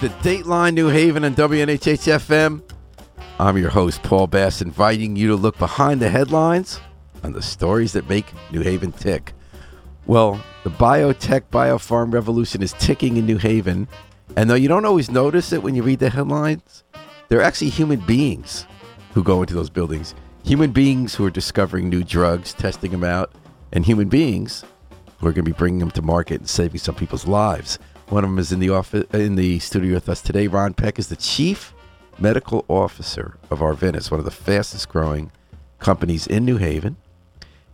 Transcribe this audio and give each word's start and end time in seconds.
And 0.00 0.10
welcome 0.10 0.22
to 0.22 0.28
Dateline 0.28 0.74
New 0.74 0.88
Haven 0.88 1.24
and 1.24 1.34
WNHH 1.34 2.06
FM. 2.18 2.62
I'm 3.40 3.56
your 3.56 3.70
host, 3.70 4.02
Paul 4.02 4.28
Bass, 4.28 4.62
inviting 4.62 5.16
you 5.16 5.28
to 5.28 5.34
look 5.34 5.58
behind 5.58 6.00
the 6.00 6.08
headlines 6.08 6.80
on 7.24 7.32
the 7.32 7.42
stories 7.42 7.94
that 7.94 8.08
make 8.08 8.26
New 8.52 8.60
Haven 8.60 8.92
tick. 8.92 9.32
Well, 10.06 10.40
the 10.62 10.70
biotech 10.70 11.42
biofarm 11.50 12.12
revolution 12.12 12.62
is 12.62 12.74
ticking 12.74 13.16
in 13.16 13.26
New 13.26 13.38
Haven, 13.38 13.88
and 14.36 14.48
though 14.48 14.54
you 14.54 14.68
don't 14.68 14.84
always 14.84 15.10
notice 15.10 15.52
it 15.52 15.62
when 15.62 15.74
you 15.74 15.82
read 15.82 15.98
the 15.98 16.10
headlines, 16.10 16.84
they're 17.28 17.42
actually 17.42 17.70
human 17.70 18.00
beings 18.00 18.66
who 19.14 19.24
go 19.24 19.40
into 19.40 19.54
those 19.54 19.70
buildings. 19.70 20.14
Human 20.44 20.70
beings 20.70 21.14
who 21.14 21.24
are 21.24 21.30
discovering 21.30 21.88
new 21.88 22.04
drugs, 22.04 22.52
testing 22.52 22.92
them 22.92 23.04
out, 23.04 23.32
and 23.72 23.84
human 23.84 24.08
beings 24.08 24.64
who 25.18 25.26
are 25.26 25.32
going 25.32 25.44
to 25.44 25.50
be 25.50 25.58
bringing 25.58 25.80
them 25.80 25.90
to 25.92 26.02
market 26.02 26.40
and 26.40 26.48
saving 26.48 26.78
some 26.78 26.94
people's 26.94 27.26
lives. 27.26 27.80
One 28.08 28.24
of 28.24 28.30
them 28.30 28.38
is 28.38 28.52
in 28.52 28.58
the 28.58 28.70
office, 28.70 29.04
in 29.12 29.34
the 29.34 29.58
studio 29.58 29.94
with 29.94 30.08
us 30.08 30.22
today. 30.22 30.46
Ron 30.46 30.72
Peck 30.72 30.98
is 30.98 31.08
the 31.08 31.16
chief 31.16 31.74
medical 32.18 32.64
officer 32.66 33.36
of 33.50 33.58
Arvinas, 33.58 34.10
one 34.10 34.18
of 34.18 34.24
the 34.24 34.30
fastest 34.30 34.88
growing 34.88 35.30
companies 35.78 36.26
in 36.26 36.46
New 36.46 36.56
Haven, 36.56 36.96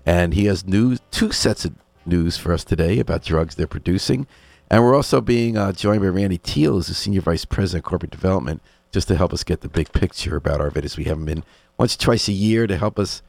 and 0.05 0.35
he 0.35 0.47
has 0.47 0.67
news, 0.67 1.01
two 1.13 1.31
sets 1.31 1.65
of 1.65 1.77
news 2.05 2.37
for 2.37 2.53
us 2.53 2.65
today 2.65 2.99
about 2.99 3.23
drugs 3.23 3.55
they're 3.55 3.69
producing. 3.69 4.27
And 4.69 4.83
we're 4.83 4.97
also 4.97 5.21
being 5.21 5.57
uh, 5.57 5.71
joined 5.71 6.01
by 6.01 6.09
Randy 6.09 6.39
Teel, 6.39 6.73
who's 6.73 6.89
the 6.89 6.95
senior 6.95 7.21
vice 7.21 7.45
president 7.45 7.85
of 7.85 7.89
corporate 7.89 8.11
development, 8.11 8.61
just 8.91 9.07
to 9.09 9.17
help 9.17 9.33
us 9.33 9.45
get 9.45 9.61
the 9.61 9.69
big 9.69 9.93
picture 9.93 10.35
about 10.35 10.59
Arvinas. 10.59 10.97
We 10.97 11.05
have 11.05 11.19
him 11.19 11.29
in 11.29 11.45
once, 11.79 11.95
or 11.95 11.99
twice 11.99 12.27
a 12.27 12.33
year 12.33 12.67
to 12.67 12.77
help 12.77 12.99
us 12.99 13.23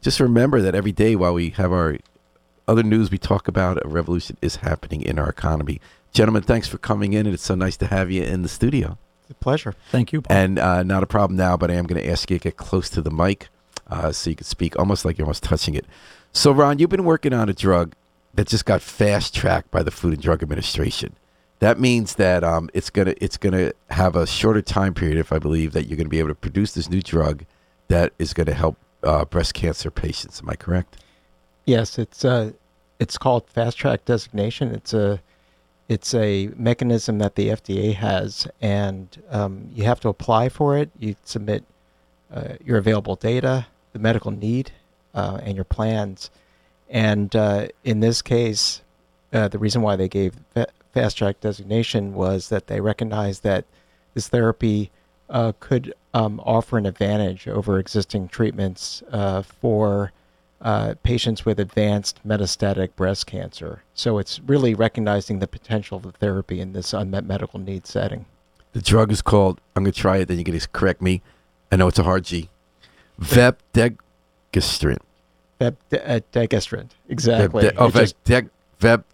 just 0.00 0.18
remember 0.18 0.60
that 0.60 0.74
every 0.74 0.92
day 0.92 1.14
while 1.14 1.34
we 1.34 1.50
have 1.50 1.70
our 1.70 1.98
other 2.66 2.82
news 2.82 3.12
we 3.12 3.18
talk 3.18 3.46
about, 3.46 3.84
a 3.84 3.88
revolution 3.88 4.36
is 4.42 4.56
happening 4.56 5.02
in 5.02 5.20
our 5.20 5.28
economy. 5.28 5.80
Gentlemen, 6.12 6.42
thanks 6.42 6.68
for 6.68 6.78
coming 6.78 7.12
in, 7.12 7.26
and 7.26 7.34
it's 7.34 7.44
so 7.44 7.54
nice 7.54 7.76
to 7.78 7.86
have 7.86 8.10
you 8.10 8.22
in 8.22 8.42
the 8.42 8.48
studio. 8.48 8.98
It's 9.22 9.30
a 9.30 9.34
pleasure. 9.34 9.74
Thank 9.90 10.12
you. 10.12 10.22
Paul. 10.22 10.36
And 10.36 10.58
uh, 10.58 10.82
not 10.82 11.02
a 11.02 11.06
problem 11.06 11.36
now, 11.36 11.56
but 11.56 11.70
I 11.70 11.74
am 11.74 11.86
going 11.86 12.02
to 12.02 12.08
ask 12.08 12.30
you 12.30 12.38
to 12.38 12.42
get 12.42 12.56
close 12.56 12.88
to 12.90 13.02
the 13.02 13.10
mic 13.10 13.48
uh, 13.88 14.12
so 14.12 14.30
you 14.30 14.36
can 14.36 14.46
speak 14.46 14.78
almost 14.78 15.04
like 15.04 15.18
you're 15.18 15.26
almost 15.26 15.42
touching 15.42 15.74
it. 15.74 15.86
So, 16.32 16.50
Ron, 16.52 16.78
you've 16.78 16.90
been 16.90 17.04
working 17.04 17.32
on 17.32 17.48
a 17.48 17.52
drug 17.52 17.94
that 18.34 18.48
just 18.48 18.64
got 18.64 18.82
fast 18.82 19.34
tracked 19.34 19.70
by 19.70 19.82
the 19.82 19.90
Food 19.90 20.14
and 20.14 20.22
Drug 20.22 20.42
Administration. 20.42 21.14
That 21.60 21.80
means 21.80 22.14
that 22.16 22.44
um, 22.44 22.70
it's 22.72 22.88
gonna 22.88 23.14
it's 23.20 23.36
gonna 23.36 23.72
have 23.90 24.14
a 24.14 24.26
shorter 24.26 24.62
time 24.62 24.94
period, 24.94 25.18
if 25.18 25.32
I 25.32 25.40
believe 25.40 25.72
that 25.72 25.86
you're 25.88 25.96
going 25.96 26.06
to 26.06 26.10
be 26.10 26.20
able 26.20 26.28
to 26.28 26.34
produce 26.36 26.72
this 26.72 26.88
new 26.88 27.02
drug 27.02 27.44
that 27.88 28.12
is 28.18 28.32
going 28.32 28.46
to 28.46 28.54
help 28.54 28.76
uh, 29.02 29.24
breast 29.24 29.54
cancer 29.54 29.90
patients. 29.90 30.40
Am 30.40 30.48
I 30.48 30.54
correct? 30.54 30.98
Yes, 31.66 31.98
it's 31.98 32.24
uh, 32.24 32.52
it's 33.00 33.18
called 33.18 33.48
fast 33.48 33.76
track 33.76 34.04
designation. 34.04 34.72
It's 34.72 34.94
a 34.94 35.20
it's 35.88 36.14
a 36.14 36.50
mechanism 36.56 37.18
that 37.18 37.34
the 37.34 37.48
FDA 37.48 37.94
has, 37.94 38.46
and 38.60 39.08
um, 39.30 39.70
you 39.74 39.84
have 39.84 40.00
to 40.00 40.08
apply 40.08 40.50
for 40.50 40.76
it. 40.76 40.90
You 40.98 41.16
submit 41.24 41.64
uh, 42.32 42.54
your 42.64 42.76
available 42.76 43.16
data, 43.16 43.66
the 43.92 43.98
medical 43.98 44.30
need, 44.30 44.72
uh, 45.14 45.40
and 45.42 45.56
your 45.56 45.64
plans. 45.64 46.30
And 46.90 47.34
uh, 47.34 47.68
in 47.84 48.00
this 48.00 48.20
case, 48.20 48.82
uh, 49.32 49.48
the 49.48 49.58
reason 49.58 49.82
why 49.82 49.96
they 49.96 50.08
gave 50.08 50.34
fast 50.92 51.18
track 51.18 51.40
designation 51.40 52.14
was 52.14 52.48
that 52.50 52.66
they 52.66 52.80
recognized 52.80 53.42
that 53.42 53.64
this 54.14 54.28
therapy 54.28 54.90
uh, 55.30 55.52
could 55.60 55.94
um, 56.14 56.40
offer 56.44 56.78
an 56.78 56.86
advantage 56.86 57.46
over 57.46 57.78
existing 57.78 58.28
treatments 58.28 59.02
uh, 59.12 59.42
for 59.42 60.12
uh, 60.60 60.94
patients 61.02 61.44
with 61.44 61.60
advanced 61.60 62.20
metastatic 62.26 62.94
breast 62.96 63.26
cancer. 63.26 63.82
So 63.94 64.18
it's 64.18 64.40
really 64.40 64.74
recognizing 64.74 65.38
the 65.38 65.46
potential 65.46 65.98
of 65.98 66.02
the 66.02 66.12
therapy 66.12 66.60
in 66.60 66.72
this 66.72 66.92
unmet 66.92 67.24
medical 67.24 67.60
need 67.60 67.86
setting. 67.86 68.26
The 68.72 68.82
drug 68.82 69.12
is 69.12 69.22
called, 69.22 69.60
I'm 69.74 69.84
going 69.84 69.92
to 69.92 69.98
try 69.98 70.18
it, 70.18 70.28
then 70.28 70.38
you 70.38 70.44
can 70.44 70.54
just 70.54 70.72
correct 70.72 71.00
me. 71.00 71.22
I 71.70 71.76
know 71.76 71.88
it's 71.88 71.98
a 71.98 72.02
hard 72.02 72.24
G. 72.24 72.48
Vepdegestrant. 73.20 74.98
Vepdegestrant, 75.60 76.84
uh, 76.84 76.94
exactly. 77.08 77.62
Vep, 77.64 77.74
oh, 77.78 77.88
vep, 77.88 78.10
deg, 78.24 78.50
vep, 78.78 79.04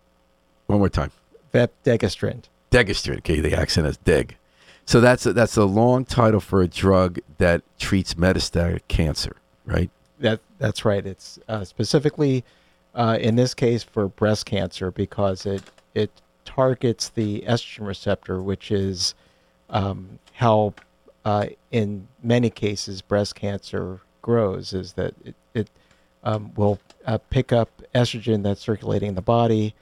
one 0.66 0.78
more 0.78 0.88
time. 0.88 1.11
Vepdegestrant. 1.53 2.44
Degestrant, 2.71 3.19
okay, 3.19 3.41
the 3.41 3.55
accent 3.55 3.87
is 3.87 3.97
deg. 3.99 4.37
So 4.87 5.00
that's 5.00 5.25
a, 5.25 5.32
that's 5.32 5.56
a 5.56 5.65
long 5.65 6.05
title 6.05 6.41
for 6.41 6.61
a 6.61 6.69
drug 6.69 7.19
that 7.38 7.62
treats 7.78 8.15
metastatic 8.15 8.81
cancer, 8.88 9.37
right? 9.65 9.91
That 10.59 10.66
that's 10.66 10.84
right. 10.84 11.04
It's 11.04 11.38
uh, 11.48 11.65
specifically 11.65 12.44
uh, 12.94 13.19
in 13.20 13.37
this 13.37 13.54
case 13.54 13.82
for 13.82 14.09
breast 14.09 14.47
cancer 14.47 14.91
because 14.91 15.47
it 15.47 15.62
it 15.94 16.10
targets 16.44 17.09
the 17.09 17.42
estrogen 17.47 17.87
receptor, 17.87 18.42
which 18.42 18.70
is 18.70 19.14
um, 19.70 20.19
how 20.34 20.75
uh, 21.25 21.47
in 21.70 22.06
many 22.22 22.50
cases 22.50 23.03
breast 23.03 23.34
cancer 23.34 24.00
grows. 24.22 24.72
Is 24.72 24.93
that 24.94 25.14
it, 25.25 25.34
it 25.54 25.70
um, 26.22 26.53
will 26.56 26.78
uh, 27.06 27.19
pick 27.31 27.53
up 27.53 27.82
estrogen 27.94 28.43
that's 28.43 28.60
circulating 28.60 29.10
in 29.10 29.14
the 29.14 29.22
body, 29.22 29.75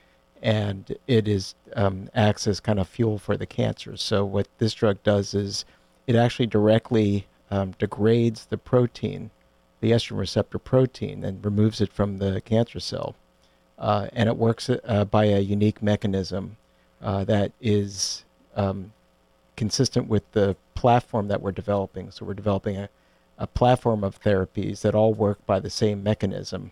and 0.43 0.97
it 1.07 1.29
is 1.29 1.55
um, 1.77 2.09
acts 2.15 2.47
as 2.47 2.61
kind 2.61 2.81
of 2.81 2.89
fuel 2.89 3.19
for 3.19 3.37
the 3.37 3.47
cancer. 3.47 3.97
So 3.97 4.25
what 4.25 4.49
this 4.59 4.75
drug 4.75 5.03
does 5.03 5.35
is 5.35 5.65
it 6.07 6.17
actually 6.17 6.47
directly 6.47 7.27
um, 7.51 7.73
degrades 7.79 8.47
the 8.47 8.59
protein 8.59 9.31
the 9.83 9.91
estrogen 9.91 10.17
receptor 10.17 10.59
protein 10.59 11.25
and 11.25 11.45
removes 11.45 11.81
it 11.81 11.93
from 11.93 12.19
the 12.19 12.41
cancer 12.43 12.81
cell. 12.81 13.17
Uh, 13.79 14.07
and 14.13 14.29
it 14.29 14.37
works 14.37 14.71
uh, 14.71 15.05
by 15.05 15.25
a 15.25 15.41
unique 15.41 15.83
mechanism 15.83 16.57
uh, 17.03 17.25
that 17.25 17.51
is 17.61 18.25
um, 18.55 18.93
consistent 19.57 20.07
with 20.07 20.23
the 20.33 20.57
platform 20.77 21.27
that 21.29 21.43
we're 21.43 21.51
developing. 21.53 22.13
So 22.13 22.25
we're 22.25 22.35
developing 22.35 22.77
a, 22.77 22.89
a 23.37 23.49
platform 23.49 24.05
of 24.05 24.23
therapies 24.23 24.83
that 24.83 24.95
all 24.95 25.13
work 25.13 25.45
by 25.47 25.59
the 25.59 25.71
same 25.71 26.01
mechanism. 26.03 26.71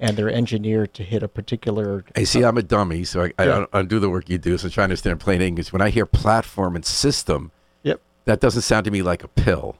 And 0.00 0.16
they're 0.16 0.30
engineered 0.30 0.92
to 0.94 1.04
hit 1.04 1.22
a 1.22 1.28
particular. 1.28 2.04
I 2.16 2.24
see. 2.24 2.42
I'm 2.42 2.56
a 2.56 2.62
dummy, 2.62 3.04
so 3.04 3.24
I, 3.24 3.32
I, 3.38 3.44
yeah. 3.44 3.66
I, 3.72 3.82
do 3.82 4.00
the 4.00 4.10
work 4.10 4.28
you 4.28 4.38
do. 4.38 4.58
So 4.58 4.64
I'm 4.66 4.70
trying 4.72 4.88
to 4.88 4.92
understand 4.92 5.20
plain 5.20 5.40
English. 5.40 5.72
When 5.72 5.82
I 5.82 5.90
hear 5.90 6.06
platform 6.06 6.74
and 6.74 6.84
system, 6.84 7.52
yep, 7.82 8.00
that 8.24 8.40
doesn't 8.40 8.62
sound 8.62 8.86
to 8.86 8.90
me 8.90 9.02
like 9.02 9.22
a 9.22 9.28
pill. 9.28 9.76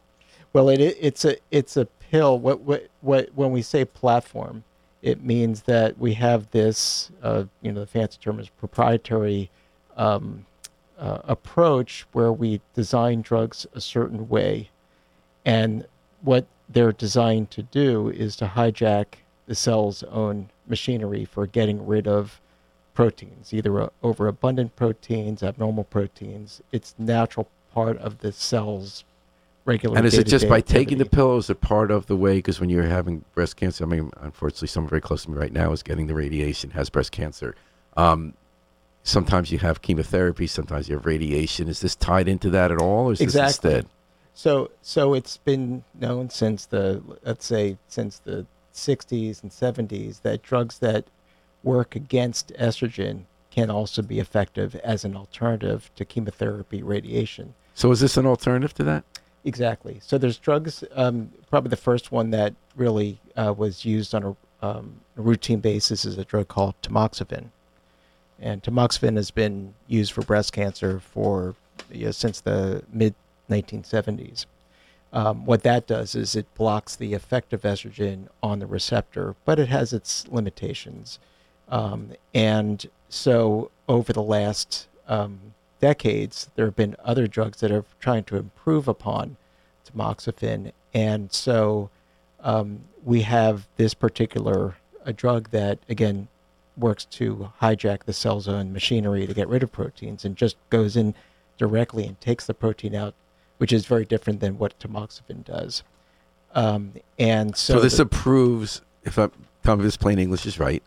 Well, 0.52 0.68
it, 0.68 0.80
it's 0.80 1.24
a 1.24 1.36
it's 1.50 1.76
a 1.76 1.86
Hill, 2.10 2.40
what, 2.40 2.60
what, 2.62 2.88
what, 3.02 3.28
when 3.36 3.52
we 3.52 3.62
say 3.62 3.84
platform, 3.84 4.64
it 5.00 5.22
means 5.22 5.62
that 5.62 5.96
we 5.96 6.14
have 6.14 6.50
this, 6.50 7.12
uh, 7.22 7.44
you 7.62 7.70
know, 7.70 7.80
the 7.80 7.86
fancy 7.86 8.18
term 8.20 8.40
is 8.40 8.48
proprietary 8.48 9.48
um, 9.96 10.44
uh, 10.98 11.20
approach 11.22 12.06
where 12.10 12.32
we 12.32 12.60
design 12.74 13.22
drugs 13.22 13.64
a 13.74 13.80
certain 13.80 14.28
way. 14.28 14.70
And 15.44 15.86
what 16.22 16.46
they're 16.68 16.90
designed 16.90 17.52
to 17.52 17.62
do 17.62 18.08
is 18.08 18.34
to 18.36 18.46
hijack 18.46 19.06
the 19.46 19.54
cell's 19.54 20.02
own 20.02 20.50
machinery 20.66 21.24
for 21.24 21.46
getting 21.46 21.86
rid 21.86 22.08
of 22.08 22.40
proteins, 22.92 23.54
either 23.54 23.88
overabundant 24.02 24.74
proteins, 24.74 25.44
abnormal 25.44 25.84
proteins. 25.84 26.60
It's 26.72 26.96
natural 26.98 27.48
part 27.72 27.98
of 27.98 28.18
the 28.18 28.32
cell's 28.32 29.04
regular. 29.64 29.96
And 29.96 30.06
is 30.06 30.14
it 30.14 30.26
just 30.26 30.48
by 30.48 30.58
activity. 30.58 30.84
taking 30.84 30.98
the 30.98 31.06
pill? 31.06 31.36
Is 31.36 31.50
it 31.50 31.60
part 31.60 31.90
of 31.90 32.06
the 32.06 32.16
way? 32.16 32.38
Because 32.38 32.60
when 32.60 32.70
you're 32.70 32.84
having 32.84 33.24
breast 33.34 33.56
cancer, 33.56 33.84
I 33.84 33.86
mean, 33.86 34.10
unfortunately, 34.20 34.68
someone 34.68 34.88
very 34.88 35.00
close 35.00 35.24
to 35.24 35.30
me 35.30 35.38
right 35.38 35.52
now 35.52 35.72
is 35.72 35.82
getting 35.82 36.06
the 36.06 36.14
radiation, 36.14 36.70
has 36.70 36.90
breast 36.90 37.12
cancer. 37.12 37.54
Um, 37.96 38.34
sometimes 39.02 39.50
you 39.50 39.58
have 39.58 39.82
chemotherapy, 39.82 40.46
sometimes 40.46 40.88
you 40.88 40.96
have 40.96 41.06
radiation. 41.06 41.68
Is 41.68 41.80
this 41.80 41.96
tied 41.96 42.28
into 42.28 42.50
that 42.50 42.70
at 42.70 42.78
all, 42.78 43.08
or 43.08 43.12
is 43.12 43.20
exactly. 43.20 43.70
this 43.70 43.78
instead? 43.78 43.86
So, 44.34 44.70
so 44.82 45.14
it's 45.14 45.36
been 45.36 45.84
known 45.98 46.30
since 46.30 46.66
the 46.66 47.02
let's 47.22 47.44
say 47.44 47.76
since 47.88 48.18
the 48.18 48.46
60s 48.72 49.42
and 49.42 49.50
70s 49.50 50.22
that 50.22 50.42
drugs 50.42 50.78
that 50.78 51.04
work 51.62 51.94
against 51.94 52.52
estrogen 52.54 53.24
can 53.50 53.70
also 53.70 54.00
be 54.00 54.20
effective 54.20 54.76
as 54.76 55.04
an 55.04 55.16
alternative 55.16 55.90
to 55.96 56.04
chemotherapy 56.04 56.82
radiation. 56.82 57.54
So, 57.74 57.90
is 57.90 58.00
this 58.00 58.16
an 58.16 58.26
alternative 58.26 58.72
to 58.74 58.84
that? 58.84 59.04
Exactly. 59.44 60.00
So 60.02 60.18
there's 60.18 60.38
drugs. 60.38 60.84
Um, 60.92 61.30
probably 61.48 61.70
the 61.70 61.76
first 61.76 62.12
one 62.12 62.30
that 62.30 62.54
really 62.76 63.18
uh, 63.36 63.54
was 63.56 63.84
used 63.84 64.14
on 64.14 64.24
a, 64.24 64.66
um, 64.66 65.00
routine 65.16 65.60
basis 65.60 66.04
is 66.04 66.18
a 66.18 66.24
drug 66.24 66.48
called 66.48 66.74
tamoxifen, 66.82 67.46
and 68.38 68.62
tamoxifen 68.62 69.16
has 69.16 69.30
been 69.30 69.74
used 69.86 70.12
for 70.12 70.22
breast 70.22 70.52
cancer 70.52 71.00
for 71.00 71.54
you 71.90 72.06
know, 72.06 72.10
since 72.10 72.40
the 72.40 72.82
mid 72.92 73.14
1970s. 73.48 74.46
Um, 75.12 75.44
what 75.44 75.62
that 75.64 75.86
does 75.86 76.14
is 76.14 76.36
it 76.36 76.54
blocks 76.54 76.94
the 76.94 77.14
effect 77.14 77.52
of 77.52 77.62
estrogen 77.62 78.28
on 78.42 78.60
the 78.60 78.66
receptor, 78.66 79.34
but 79.44 79.58
it 79.58 79.68
has 79.68 79.92
its 79.92 80.28
limitations. 80.28 81.18
Um, 81.68 82.12
and 82.34 82.86
so 83.08 83.70
over 83.88 84.12
the 84.12 84.22
last 84.22 84.86
um, 85.08 85.54
decades, 85.80 86.48
there 86.54 86.66
have 86.66 86.76
been 86.76 86.96
other 87.04 87.26
drugs 87.26 87.60
that 87.60 87.72
are 87.72 87.84
trying 87.98 88.24
to 88.24 88.36
improve 88.36 88.88
upon 88.88 89.36
tamoxifen. 89.90 90.72
And 90.94 91.32
so 91.32 91.90
um, 92.40 92.80
we 93.04 93.22
have 93.22 93.66
this 93.76 93.94
particular 93.94 94.76
a 95.06 95.12
drug 95.12 95.50
that, 95.50 95.78
again, 95.88 96.28
works 96.76 97.04
to 97.06 97.52
hijack 97.60 98.04
the 98.04 98.12
cell's 98.12 98.46
own 98.46 98.72
machinery 98.72 99.26
to 99.26 99.34
get 99.34 99.48
rid 99.48 99.62
of 99.62 99.72
proteins 99.72 100.24
and 100.24 100.36
just 100.36 100.56
goes 100.68 100.96
in 100.96 101.14
directly 101.58 102.06
and 102.06 102.20
takes 102.20 102.46
the 102.46 102.54
protein 102.54 102.94
out, 102.94 103.14
which 103.58 103.72
is 103.72 103.86
very 103.86 104.04
different 104.04 104.40
than 104.40 104.58
what 104.58 104.78
tamoxifen 104.78 105.44
does. 105.44 105.82
Um, 106.54 106.94
and 107.18 107.56
so, 107.56 107.74
So, 107.74 107.80
this 107.80 107.96
the- 107.96 108.02
improves, 108.02 108.82
if 109.04 109.18
I'm 109.18 109.30
me 109.30 109.46
if 109.72 109.78
this 109.82 109.96
plain 109.96 110.18
English 110.18 110.46
is 110.46 110.58
right, 110.58 110.82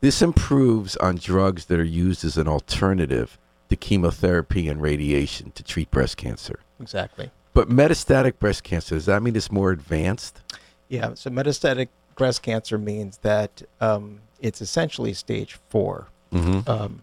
this 0.00 0.22
improves 0.22 0.96
on 0.96 1.16
drugs 1.16 1.66
that 1.66 1.78
are 1.78 1.84
used 1.84 2.24
as 2.24 2.36
an 2.36 2.48
alternative 2.48 3.38
to 3.74 3.86
chemotherapy 3.86 4.68
and 4.68 4.80
radiation 4.80 5.50
to 5.52 5.62
treat 5.62 5.90
breast 5.90 6.16
cancer. 6.16 6.60
exactly. 6.80 7.30
But 7.52 7.68
metastatic 7.68 8.38
breast 8.38 8.64
cancer, 8.64 8.96
does 8.96 9.06
that 9.06 9.22
mean 9.22 9.36
it's 9.36 9.52
more 9.52 9.70
advanced? 9.70 10.40
Yeah. 10.88 11.14
So 11.14 11.30
metastatic 11.30 11.88
breast 12.16 12.42
cancer 12.42 12.78
means 12.78 13.18
that 13.18 13.62
um, 13.80 14.20
it's 14.40 14.60
essentially 14.60 15.12
stage 15.14 15.58
four. 15.68 16.08
Mm-hmm. 16.32 16.68
um, 16.68 17.02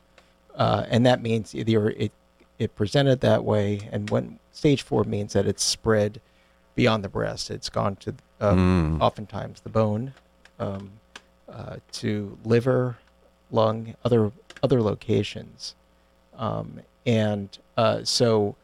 uh, 0.56 0.86
and 0.90 1.06
that 1.06 1.22
means 1.22 1.56
either 1.56 1.90
it 1.92 2.12
it 2.60 2.76
presented 2.76 3.22
that 3.22 3.44
way, 3.46 3.88
and 3.92 4.10
when 4.10 4.38
stage 4.52 4.82
four 4.84 5.04
means 5.06 5.32
that 5.34 5.48
it's 5.48 5.64
spread 5.64 6.20
beyond 6.76 7.04
the 7.04 7.10
breast, 7.10 7.50
it's 7.50 7.70
gone 7.70 7.96
to 7.98 8.14
um, 8.42 8.98
Mm. 9.00 9.02
oftentimes 9.02 9.62
the 9.62 9.70
bone, 9.70 10.14
um, 10.60 10.92
uh, 11.50 11.78
to 11.94 12.38
liver, 12.44 12.98
lung, 13.52 13.96
other 14.04 14.32
other 14.62 14.82
locations, 14.82 15.76
um, 16.42 16.82
and 17.06 17.58
uh, 17.78 18.04
so 18.04 18.56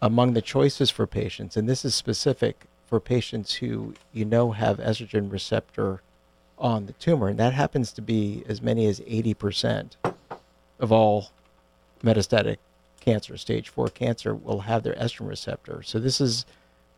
among 0.00 0.34
the 0.34 0.42
choices 0.42 0.90
for 0.90 1.06
patients, 1.06 1.56
and 1.56 1.68
this 1.68 1.84
is 1.84 1.94
specific 1.94 2.66
for 2.86 3.00
patients 3.00 3.54
who 3.54 3.94
you 4.12 4.24
know 4.24 4.52
have 4.52 4.78
estrogen 4.78 5.32
receptor 5.32 6.02
on 6.58 6.86
the 6.86 6.92
tumor, 6.92 7.28
and 7.28 7.38
that 7.38 7.54
happens 7.54 7.92
to 7.92 8.02
be 8.02 8.44
as 8.46 8.60
many 8.60 8.86
as 8.86 9.00
80% 9.00 9.92
of 10.78 10.92
all 10.92 11.30
metastatic 12.04 12.58
cancer, 13.00 13.36
stage 13.36 13.70
four 13.70 13.88
cancer, 13.88 14.34
will 14.34 14.60
have 14.60 14.82
their 14.82 14.94
estrogen 14.94 15.28
receptor. 15.28 15.82
So 15.82 15.98
this 15.98 16.20
is 16.20 16.44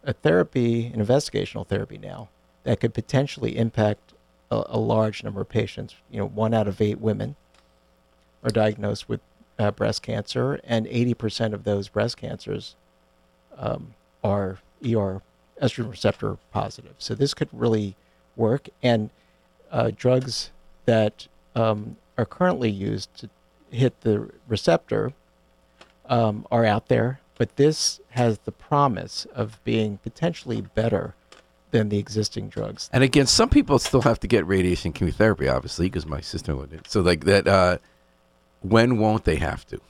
a 0.03 0.13
therapy, 0.13 0.87
an 0.87 1.05
investigational 1.05 1.67
therapy 1.67 1.99
now, 1.99 2.31
that 2.65 2.81
could 2.81 2.95
potentially 2.95 3.57
impact 3.57 4.13
a, 4.51 4.63
a 4.67 4.79
large 4.79 5.23
number 5.23 5.41
of 5.41 5.49
patients. 5.49 5.95
You 6.11 6.19
know, 6.19 6.27
one 6.27 6.53
out 6.53 6.67
of 6.67 6.81
eight 6.81 7.01
women 7.01 7.37
are 8.43 8.51
diagnosed 8.51 9.09
with 9.09 9.21
uh, 9.61 9.71
breast 9.71 10.03
cancer, 10.03 10.59
and 10.65 10.87
80% 10.87 11.53
of 11.53 11.65
those 11.65 11.89
breast 11.89 12.17
cancers 12.17 12.77
um, 13.59 13.95
are 14.25 14.59
ER 14.83 15.21
estrogen 15.63 15.91
receptor 15.91 16.39
positive. 16.51 16.95
So 16.97 17.15
this 17.15 17.35
could 17.35 17.51
really 17.53 17.95
work. 18.37 18.71
And 18.83 19.11
uh, 19.71 19.91
drugs 19.95 20.51
that 20.87 21.29
um, 21.55 21.97
are 22.17 22.25
currently 22.25 22.71
used 22.71 23.15
to 23.17 23.29
hit 23.71 24.01
the 24.01 24.31
receptor 24.49 25.13
um, 26.07 26.47
are 26.51 26.65
out 26.65 26.89
there, 26.89 27.21
but 27.37 27.57
this 27.57 28.01
has 28.11 28.39
the 28.39 28.53
promise 28.53 29.27
of 29.35 29.63
being 29.63 29.99
potentially 29.99 30.63
better 30.63 31.15
than 31.71 31.91
the 31.91 31.99
existing 31.99 32.49
drugs. 32.49 32.89
And 32.93 33.05
again, 33.05 33.27
some 33.27 33.49
people 33.49 33.79
still 33.79 34.01
have 34.01 34.19
to 34.21 34.27
get 34.27 34.45
radiation 34.47 34.93
chemotherapy, 34.93 35.49
obviously, 35.49 35.87
because 35.87 36.07
my 36.07 36.21
sister-in-law. 36.21 36.67
So, 36.89 37.01
like 37.01 37.25
that, 37.27 37.47
uh, 37.47 37.79
when 38.61 38.99
won't 38.99 39.25
they 39.25 39.37
have 39.37 39.67
to? 39.69 39.81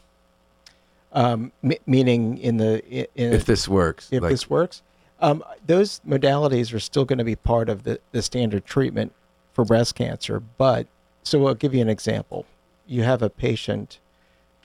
Um, 1.13 1.53
m- 1.63 1.73
meaning, 1.87 2.39
in 2.39 2.57
the 2.59 2.85
in 3.15 3.33
If 3.33 3.45
this 3.45 3.69
works, 3.69 4.09
if 4.13 4.23
like, 4.23 4.31
this 4.31 4.49
works, 4.49 4.83
um, 5.21 5.45
those 5.67 6.01
modalities 6.07 6.73
are 6.73 6.81
still 6.81 7.05
going 7.05 7.19
to 7.19 7.25
be 7.25 7.37
part 7.37 7.69
of 7.69 7.83
the, 7.83 8.01
the 8.13 8.23
standard 8.23 8.65
treatment 8.65 9.13
for 9.53 9.65
breast 9.65 9.95
cancer. 9.95 10.41
But 10.41 10.87
so 11.23 11.47
I'll 11.47 11.55
give 11.55 11.75
you 11.75 11.81
an 11.81 11.89
example. 11.89 12.47
You 12.87 13.03
have 13.03 13.23
a 13.23 13.31
patient 13.31 13.99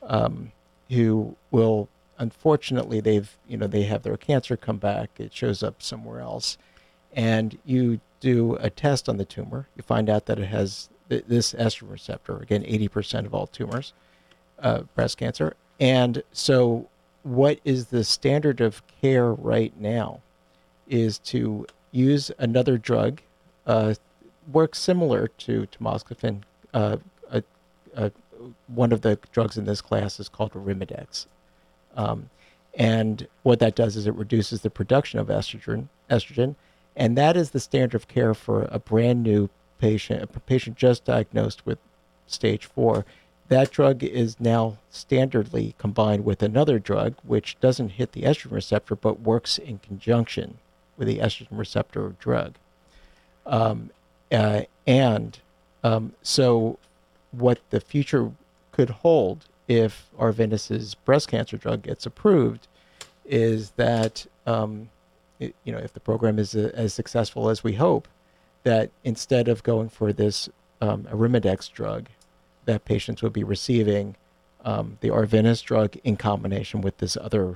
um, 0.04 0.52
who 0.90 1.36
will, 1.52 1.90
unfortunately, 2.18 3.00
they've 3.00 3.36
you 3.48 3.58
know 3.58 3.68
they 3.68 3.84
have 3.84 4.04
their 4.04 4.18
cancer 4.18 4.56
come 4.56 4.78
back. 4.78 5.10
It 5.18 5.34
shows 5.34 5.64
up 5.64 5.82
somewhere 5.82 6.20
else, 6.20 6.58
and 7.14 7.58
you 7.66 8.00
do 8.20 8.56
a 8.60 8.70
test 8.70 9.10
on 9.10 9.18
the 9.18 9.26
tumor. 9.26 9.68
You 9.76 9.84
find 9.84 10.10
out 10.10 10.26
that 10.28 10.40
it 10.40 10.48
has 10.48 10.90
th- 11.10 11.26
this 11.28 11.54
estrogen 11.54 11.92
receptor. 11.92 12.38
Again, 12.38 12.64
eighty 12.66 12.88
percent 12.88 13.26
of 13.28 13.34
all 13.34 13.48
tumors, 13.48 13.94
uh, 14.60 14.82
breast 14.96 15.18
cancer. 15.18 15.56
And 15.80 16.24
so, 16.32 16.88
what 17.24 17.60
is 17.66 17.88
the 17.88 18.04
standard 18.04 18.62
of 18.62 18.82
care 19.02 19.32
right 19.34 19.74
now? 19.80 20.22
Is 20.88 21.20
to 21.20 21.66
use 21.92 22.32
another 22.38 22.78
drug, 22.78 23.22
uh, 23.66 23.96
works 24.52 24.80
similar 24.80 25.28
to 25.30 25.68
tamoxifen. 25.68 26.42
Uh, 26.74 26.98
one 28.68 28.92
of 28.92 29.02
the 29.02 29.18
drugs 29.32 29.58
in 29.58 29.66
this 29.66 29.82
class 29.82 30.20
is 30.20 30.30
called 30.30 30.54
Arimidex. 30.54 31.28
Um, 31.96 32.30
and 32.78 33.28
what 33.44 33.60
that 33.60 33.76
does 33.76 33.96
is 33.96 34.06
it 34.08 34.14
reduces 34.16 34.62
the 34.62 34.70
production 34.70 35.20
of 35.20 35.28
estrogen, 35.28 35.88
estrogen, 36.10 36.56
and 36.96 37.18
that 37.18 37.38
is 37.38 37.52
the 37.52 37.60
standard 37.60 37.96
of 37.96 38.08
care 38.08 38.34
for 38.34 38.68
a 38.72 38.80
brand 38.80 39.24
new 39.24 39.50
patient, 39.80 40.24
a 40.24 40.40
patient 40.40 40.78
just 40.78 41.06
diagnosed 41.06 41.66
with 41.66 41.78
stage 42.28 42.66
four. 42.66 43.06
That 43.48 43.72
drug 43.72 44.04
is 44.04 44.40
now 44.40 44.78
standardly 44.92 45.78
combined 45.78 46.26
with 46.26 46.42
another 46.42 46.80
drug 46.80 47.16
which 47.24 47.60
doesn't 47.60 47.90
hit 47.90 48.14
the 48.14 48.24
estrogen 48.24 48.52
receptor 48.52 48.96
but 48.96 49.20
works 49.20 49.58
in 49.58 49.78
conjunction 49.80 50.58
with 50.98 51.08
the 51.08 51.20
estrogen 51.20 51.58
receptor 51.58 52.16
drug. 52.20 52.56
Um, 53.46 53.92
uh, 54.32 54.62
and 54.88 55.40
um, 55.84 56.14
so, 56.24 56.80
what 57.32 57.60
the 57.70 57.80
future 57.80 58.32
could 58.72 58.90
hold 58.90 59.46
if 59.68 60.10
Arvinas's 60.18 60.96
breast 60.96 61.28
cancer 61.28 61.58
drug 61.58 61.84
gets 61.84 62.06
approved 62.06 62.68
is 63.24 63.72
that, 63.72 64.26
um, 64.46 64.90
it, 65.40 65.56
you 65.64 65.72
know, 65.72 65.80
if 65.80 65.94
the 65.94 66.00
program 66.00 66.40
is 66.40 66.56
uh, 66.56 66.72
as 66.74 66.94
successful 66.94 67.50
as 67.50 67.64
we 67.64 67.74
hope, 67.74 68.08
that 68.66 68.92
instead 69.04 69.48
of 69.48 69.64
going 69.64 69.88
for 69.90 70.12
this 70.12 70.50
um, 70.82 71.04
Arimidex 71.04 71.72
drug, 71.72 72.08
that 72.66 72.84
patients 72.84 73.22
would 73.24 73.32
be 73.34 73.44
receiving 73.44 74.16
um, 74.66 74.98
the 75.02 75.10
Arvinas 75.10 75.64
drug 75.64 75.96
in 76.04 76.18
combination 76.18 76.82
with 76.82 76.98
this 76.98 77.16
other 77.16 77.56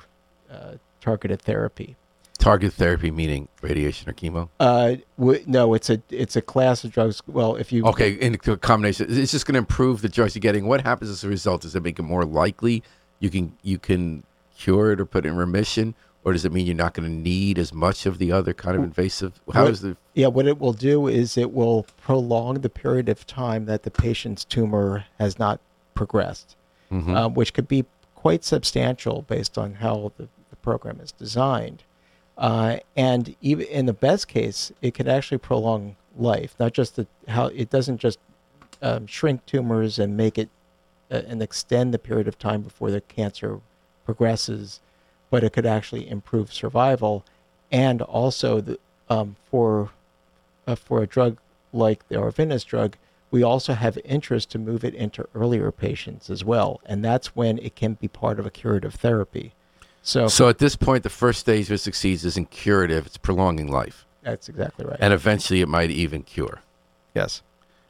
uh, 0.49 0.73
targeted 1.01 1.41
therapy. 1.41 1.95
target 2.37 2.71
therapy 2.73 3.09
meaning 3.11 3.47
radiation 3.61 4.07
or 4.07 4.13
chemo. 4.13 4.49
Uh, 4.59 4.95
w- 5.17 5.43
no, 5.47 5.73
it's 5.73 5.89
a 5.89 6.01
it's 6.09 6.35
a 6.35 6.41
class 6.41 6.83
of 6.83 6.91
drugs. 6.91 7.21
Well, 7.27 7.55
if 7.55 7.71
you 7.71 7.85
Okay, 7.85 8.11
in 8.13 8.37
combination, 8.37 9.07
it's 9.09 9.31
just 9.31 9.45
going 9.47 9.55
to 9.55 9.59
improve 9.59 10.01
the 10.01 10.09
drugs 10.09 10.35
you're 10.35 10.41
getting. 10.41 10.67
What 10.67 10.81
happens 10.81 11.09
as 11.09 11.23
a 11.23 11.27
result? 11.27 11.61
Does 11.61 11.75
it 11.75 11.83
make 11.83 11.97
it 11.99 12.03
more 12.03 12.23
likely 12.25 12.83
you 13.19 13.29
can 13.31 13.57
you 13.63 13.79
can 13.79 14.23
cure 14.55 14.91
it 14.91 15.01
or 15.01 15.05
put 15.05 15.25
it 15.25 15.29
in 15.29 15.35
remission, 15.37 15.95
or 16.25 16.33
does 16.33 16.45
it 16.45 16.51
mean 16.51 16.65
you're 16.65 16.75
not 16.75 16.93
going 16.93 17.07
to 17.09 17.15
need 17.15 17.57
as 17.57 17.73
much 17.73 18.05
of 18.05 18.17
the 18.17 18.31
other 18.31 18.53
kind 18.53 18.75
of 18.77 18.83
invasive? 18.83 19.39
How 19.53 19.63
What- 19.63 19.71
is 19.71 19.81
the 19.81 19.97
Yeah, 20.13 20.27
what 20.27 20.47
it 20.47 20.59
will 20.59 20.73
do 20.73 21.07
is 21.07 21.37
it 21.37 21.53
will 21.53 21.85
prolong 22.01 22.55
the 22.61 22.69
period 22.69 23.07
of 23.09 23.25
time 23.25 23.65
that 23.65 23.83
the 23.83 23.91
patient's 23.91 24.43
tumor 24.43 25.05
has 25.17 25.39
not 25.39 25.59
progressed, 25.95 26.55
Mhm. 26.91 27.15
um, 27.15 27.33
which 27.35 27.53
could 27.53 27.67
be 27.67 27.85
quite 28.15 28.43
substantial 28.43 29.21
based 29.21 29.57
on 29.57 29.75
how 29.75 30.11
the, 30.17 30.27
the 30.49 30.55
program 30.57 30.99
is 31.01 31.11
designed. 31.13 31.83
Uh, 32.37 32.77
and 32.95 33.35
even 33.41 33.65
in 33.67 33.85
the 33.85 33.93
best 33.93 34.27
case, 34.27 34.71
it 34.81 34.93
could 34.93 35.07
actually 35.07 35.37
prolong 35.37 35.95
life, 36.17 36.53
not 36.59 36.73
just 36.73 36.95
the, 36.95 37.07
how 37.29 37.47
it 37.47 37.69
doesn't 37.69 37.97
just 37.97 38.19
um, 38.81 39.05
shrink 39.07 39.45
tumors 39.45 39.99
and 39.99 40.15
make 40.17 40.37
it 40.37 40.49
uh, 41.11 41.21
and 41.27 41.41
extend 41.41 41.93
the 41.93 41.99
period 41.99 42.27
of 42.27 42.37
time 42.37 42.61
before 42.61 42.91
the 42.91 43.01
cancer 43.01 43.59
progresses, 44.05 44.79
but 45.29 45.43
it 45.43 45.53
could 45.53 45.65
actually 45.65 46.09
improve 46.09 46.53
survival, 46.53 47.25
and 47.71 48.01
also 48.01 48.61
the, 48.61 48.79
um, 49.09 49.35
for 49.49 49.89
uh, 50.67 50.75
for 50.75 51.01
a 51.01 51.07
drug 51.07 51.37
like 51.73 52.07
the 52.09 52.15
Arvinas 52.15 52.65
drug, 52.65 52.95
we 53.31 53.43
also 53.43 53.73
have 53.73 53.97
interest 54.03 54.49
to 54.51 54.59
move 54.59 54.83
it 54.83 54.93
into 54.95 55.27
earlier 55.35 55.71
patients 55.71 56.29
as 56.29 56.43
well, 56.43 56.81
and 56.85 57.03
that's 57.03 57.35
when 57.35 57.57
it 57.59 57.75
can 57.75 57.93
be 57.93 58.07
part 58.07 58.39
of 58.39 58.45
a 58.45 58.49
curative 58.51 58.95
therapy. 58.95 59.53
So, 60.01 60.27
so 60.27 60.49
at 60.49 60.59
this 60.59 60.75
point, 60.75 61.03
the 61.03 61.09
first 61.09 61.39
stage 61.39 61.69
it 61.69 61.77
succeeds 61.79 62.25
isn't 62.25 62.49
curative; 62.49 63.05
it's 63.05 63.17
prolonging 63.17 63.71
life, 63.71 64.05
that's 64.23 64.49
exactly 64.49 64.85
right. 64.85 64.97
and 64.99 65.13
eventually 65.13 65.61
it 65.61 65.67
might 65.67 65.91
even 65.91 66.23
cure. 66.23 66.61
yes. 67.13 67.41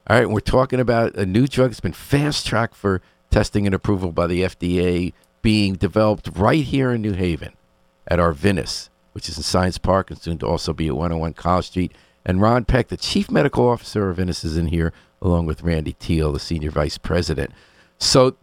All 0.07 0.17
right, 0.17 0.27
we're 0.27 0.39
talking 0.39 0.79
about 0.79 1.13
a 1.13 1.25
new 1.25 1.45
drug 1.45 1.69
that's 1.69 1.81
been 1.81 1.93
fast 1.93 2.47
tracked 2.47 2.73
for 2.73 2.99
testing 3.29 3.67
and 3.67 3.75
approval 3.75 4.11
by 4.11 4.25
the 4.25 4.41
FDA, 4.41 5.13
being 5.41 5.75
developed 5.75 6.29
right 6.35 6.63
here 6.63 6.91
in 6.91 7.01
New 7.01 7.13
Haven 7.13 7.53
at 8.07 8.19
Arvinas, 8.19 8.89
which 9.13 9.29
is 9.29 9.37
in 9.37 9.43
Science 9.43 9.77
Park 9.77 10.09
and 10.09 10.19
soon 10.19 10.37
to 10.39 10.47
also 10.47 10.73
be 10.73 10.87
at 10.87 10.95
101 10.95 11.33
College 11.33 11.67
Street. 11.67 11.93
And 12.25 12.41
Ron 12.41 12.65
Peck, 12.65 12.89
the 12.89 12.97
Chief 12.97 13.31
Medical 13.31 13.67
Officer 13.67 14.09
of 14.09 14.17
Arvinas, 14.17 14.43
is 14.43 14.57
in 14.57 14.67
here 14.67 14.93
along 15.21 15.45
with 15.45 15.63
Randy 15.63 15.93
Teel, 15.93 16.31
the 16.31 16.39
Senior 16.39 16.71
Vice 16.71 16.97
President. 16.97 17.51
So, 17.97 18.35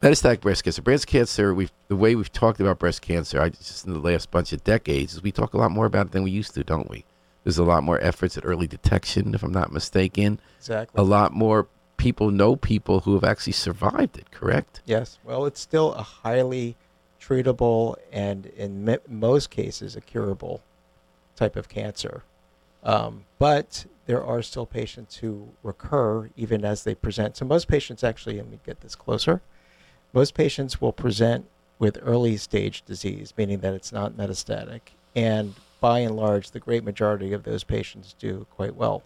metastatic 0.00 0.40
breast 0.40 0.64
cancer, 0.64 0.82
breast 0.82 1.06
cancer. 1.06 1.54
We 1.54 1.68
the 1.88 1.96
way 1.96 2.14
we've 2.14 2.32
talked 2.32 2.60
about 2.60 2.78
breast 2.78 3.02
cancer, 3.02 3.40
I 3.40 3.50
just 3.50 3.86
in 3.86 3.92
the 3.92 3.98
last 3.98 4.30
bunch 4.30 4.52
of 4.52 4.62
decades, 4.64 5.14
is 5.14 5.22
we 5.22 5.32
talk 5.32 5.54
a 5.54 5.58
lot 5.58 5.70
more 5.70 5.86
about 5.86 6.06
it 6.06 6.12
than 6.12 6.22
we 6.22 6.30
used 6.30 6.54
to, 6.54 6.64
don't 6.64 6.90
we? 6.90 7.04
There's 7.44 7.58
a 7.58 7.64
lot 7.64 7.82
more 7.82 8.00
efforts 8.02 8.36
at 8.36 8.44
early 8.44 8.66
detection, 8.66 9.34
if 9.34 9.42
I'm 9.42 9.52
not 9.52 9.72
mistaken. 9.72 10.40
Exactly. 10.58 11.00
A 11.00 11.04
lot 11.04 11.32
more 11.32 11.68
people 12.00 12.30
know 12.30 12.56
people 12.56 13.00
who 13.00 13.12
have 13.12 13.22
actually 13.24 13.52
survived 13.52 14.16
it, 14.16 14.30
correct? 14.30 14.80
Yes. 14.86 15.18
Well, 15.22 15.44
it's 15.44 15.60
still 15.60 15.92
a 15.92 16.02
highly 16.02 16.76
treatable 17.20 17.96
and 18.10 18.46
in 18.46 18.88
m- 18.88 19.00
most 19.06 19.50
cases 19.50 19.96
a 19.96 20.00
curable 20.00 20.62
type 21.36 21.56
of 21.56 21.68
cancer. 21.68 22.22
Um, 22.82 23.24
but 23.38 23.84
there 24.06 24.24
are 24.24 24.40
still 24.40 24.64
patients 24.64 25.16
who 25.16 25.50
recur 25.62 26.30
even 26.38 26.64
as 26.64 26.84
they 26.84 26.94
present. 26.94 27.36
So 27.36 27.44
most 27.44 27.68
patients 27.68 28.02
actually, 28.02 28.38
let 28.38 28.48
me 28.48 28.58
get 28.64 28.80
this 28.80 28.94
closer. 28.94 29.42
Most 30.14 30.32
patients 30.32 30.80
will 30.80 30.92
present 30.92 31.44
with 31.78 31.98
early 32.00 32.38
stage 32.38 32.82
disease, 32.86 33.34
meaning 33.36 33.60
that 33.60 33.74
it's 33.74 33.92
not 33.92 34.16
metastatic. 34.16 34.80
And 35.14 35.54
by 35.80 35.98
and 35.98 36.16
large, 36.16 36.52
the 36.52 36.60
great 36.60 36.82
majority 36.82 37.34
of 37.34 37.42
those 37.42 37.62
patients 37.62 38.14
do 38.18 38.46
quite 38.50 38.74
well. 38.74 39.02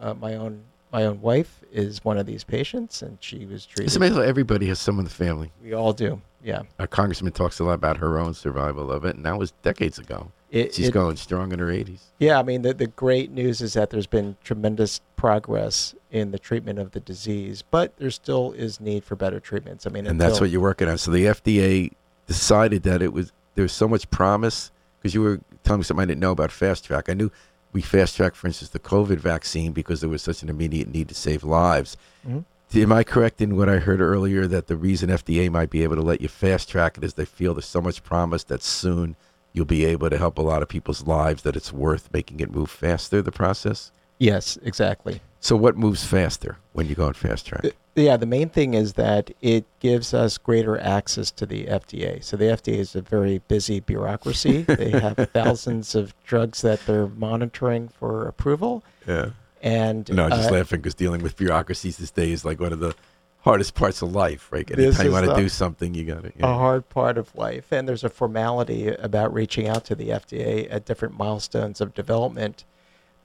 Uh, 0.00 0.14
my 0.14 0.34
own 0.34 0.64
my 0.92 1.04
own 1.04 1.20
wife 1.20 1.60
is 1.72 2.04
one 2.04 2.18
of 2.18 2.26
these 2.26 2.44
patients, 2.44 3.02
and 3.02 3.16
she 3.20 3.46
was 3.46 3.64
treated. 3.64 3.86
It's 3.86 3.96
amazing. 3.96 4.16
how 4.16 4.22
Everybody 4.22 4.66
has 4.66 4.78
someone 4.78 5.04
in 5.04 5.08
the 5.08 5.14
family. 5.14 5.50
We 5.62 5.72
all 5.72 5.92
do. 5.92 6.20
Yeah. 6.44 6.62
Our 6.78 6.86
congressman 6.86 7.32
talks 7.32 7.58
a 7.60 7.64
lot 7.64 7.74
about 7.74 7.96
her 7.98 8.18
own 8.18 8.34
survival 8.34 8.92
of 8.92 9.04
it, 9.04 9.16
and 9.16 9.24
that 9.24 9.38
was 9.38 9.52
decades 9.62 9.98
ago. 9.98 10.30
It, 10.50 10.74
She's 10.74 10.88
it- 10.88 10.92
going 10.92 11.16
strong 11.16 11.52
in 11.52 11.58
her 11.60 11.68
80s. 11.68 12.00
Yeah, 12.18 12.38
I 12.38 12.42
mean, 12.42 12.60
the, 12.60 12.74
the 12.74 12.88
great 12.88 13.30
news 13.30 13.62
is 13.62 13.72
that 13.72 13.88
there's 13.88 14.06
been 14.06 14.36
tremendous 14.44 15.00
progress 15.16 15.94
in 16.10 16.30
the 16.30 16.38
treatment 16.38 16.78
of 16.78 16.90
the 16.90 17.00
disease, 17.00 17.62
but 17.62 17.96
there 17.96 18.10
still 18.10 18.52
is 18.52 18.78
need 18.78 19.02
for 19.02 19.16
better 19.16 19.40
treatments. 19.40 19.86
I 19.86 19.90
mean, 19.90 20.06
and 20.06 20.20
that's 20.20 20.40
what 20.40 20.50
you're 20.50 20.60
working 20.60 20.88
on. 20.88 20.98
So 20.98 21.10
the 21.10 21.24
FDA 21.24 21.92
decided 22.26 22.82
that 22.82 23.00
it 23.00 23.14
was 23.14 23.32
there's 23.54 23.72
so 23.72 23.88
much 23.88 24.10
promise 24.10 24.70
because 25.00 25.14
you 25.14 25.22
were 25.22 25.40
telling 25.64 25.80
me 25.80 25.84
something 25.84 26.02
I 26.02 26.06
didn't 26.06 26.20
know 26.20 26.32
about 26.32 26.52
fast 26.52 26.84
track. 26.84 27.08
I 27.08 27.14
knew 27.14 27.30
we 27.72 27.80
fast 27.80 28.16
tracked, 28.16 28.36
for 28.36 28.46
instance, 28.46 28.70
the 28.70 28.78
COVID 28.78 29.18
vaccine 29.18 29.72
because 29.72 30.00
there 30.00 30.10
was 30.10 30.22
such 30.22 30.42
an 30.42 30.48
immediate 30.48 30.92
need 30.92 31.08
to 31.08 31.14
save 31.14 31.42
lives. 31.44 31.96
Mhm. 32.26 32.44
Am 32.74 32.92
I 32.92 33.04
correct 33.04 33.40
in 33.40 33.56
what 33.56 33.68
I 33.68 33.78
heard 33.78 34.00
earlier 34.00 34.46
that 34.46 34.66
the 34.66 34.76
reason 34.76 35.10
FDA 35.10 35.50
might 35.50 35.68
be 35.70 35.82
able 35.82 35.96
to 35.96 36.02
let 36.02 36.20
you 36.22 36.28
fast 36.28 36.70
track 36.70 36.96
it 36.96 37.04
is 37.04 37.14
they 37.14 37.24
feel 37.26 37.52
there's 37.54 37.66
so 37.66 37.82
much 37.82 38.02
promise 38.02 38.44
that 38.44 38.62
soon 38.62 39.14
you'll 39.52 39.66
be 39.66 39.84
able 39.84 40.08
to 40.08 40.16
help 40.16 40.38
a 40.38 40.42
lot 40.42 40.62
of 40.62 40.68
people's 40.68 41.06
lives 41.06 41.42
that 41.42 41.56
it's 41.56 41.72
worth 41.72 42.08
making 42.12 42.40
it 42.40 42.50
move 42.50 42.70
faster 42.70 43.20
the 43.20 43.32
process? 43.32 43.90
Yes, 44.18 44.58
exactly. 44.62 45.20
So 45.40 45.56
what 45.56 45.76
moves 45.76 46.04
faster 46.04 46.56
when 46.72 46.88
you 46.88 46.94
go 46.94 47.06
on 47.06 47.12
fast 47.12 47.46
track? 47.46 47.64
Yeah, 47.94 48.16
the 48.16 48.26
main 48.26 48.48
thing 48.48 48.72
is 48.72 48.94
that 48.94 49.30
it 49.42 49.66
gives 49.80 50.14
us 50.14 50.38
greater 50.38 50.78
access 50.78 51.30
to 51.32 51.44
the 51.44 51.66
FDA. 51.66 52.24
So 52.24 52.38
the 52.38 52.46
FDA 52.46 52.78
is 52.78 52.96
a 52.96 53.02
very 53.02 53.38
busy 53.48 53.80
bureaucracy. 53.80 54.62
they 54.62 54.90
have 54.98 55.16
thousands 55.32 55.94
of 55.94 56.14
drugs 56.24 56.62
that 56.62 56.84
they're 56.86 57.08
monitoring 57.08 57.88
for 57.88 58.26
approval. 58.26 58.82
Yeah. 59.06 59.30
And 59.60 60.10
No, 60.10 60.24
I'm 60.24 60.30
just 60.30 60.50
uh, 60.50 60.54
laughing 60.54 60.80
because 60.80 60.94
dealing 60.94 61.22
with 61.22 61.36
bureaucracies 61.36 61.98
this 61.98 62.10
day 62.10 62.32
is 62.32 62.44
like 62.44 62.60
one 62.60 62.72
of 62.72 62.80
the 62.80 62.94
hardest 63.42 63.74
parts 63.74 64.00
of 64.02 64.12
life, 64.12 64.50
right? 64.50 64.68
Anytime 64.70 65.06
you 65.06 65.12
want 65.12 65.26
to 65.26 65.36
do 65.36 65.48
something, 65.48 65.94
you 65.94 66.04
got 66.04 66.22
to. 66.22 66.28
it. 66.28 66.34
a 66.40 66.46
hard 66.46 66.88
part 66.88 67.18
of 67.18 67.34
life. 67.36 67.70
And 67.72 67.86
there's 67.86 68.04
a 68.04 68.08
formality 68.08 68.88
about 68.88 69.34
reaching 69.34 69.68
out 69.68 69.84
to 69.86 69.94
the 69.94 70.08
FDA 70.08 70.66
at 70.70 70.86
different 70.86 71.18
milestones 71.18 71.80
of 71.80 71.92
development. 71.92 72.64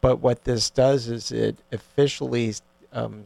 But 0.01 0.17
what 0.17 0.43
this 0.43 0.69
does 0.69 1.07
is 1.07 1.31
it 1.31 1.59
officially 1.71 2.53
um, 2.91 3.25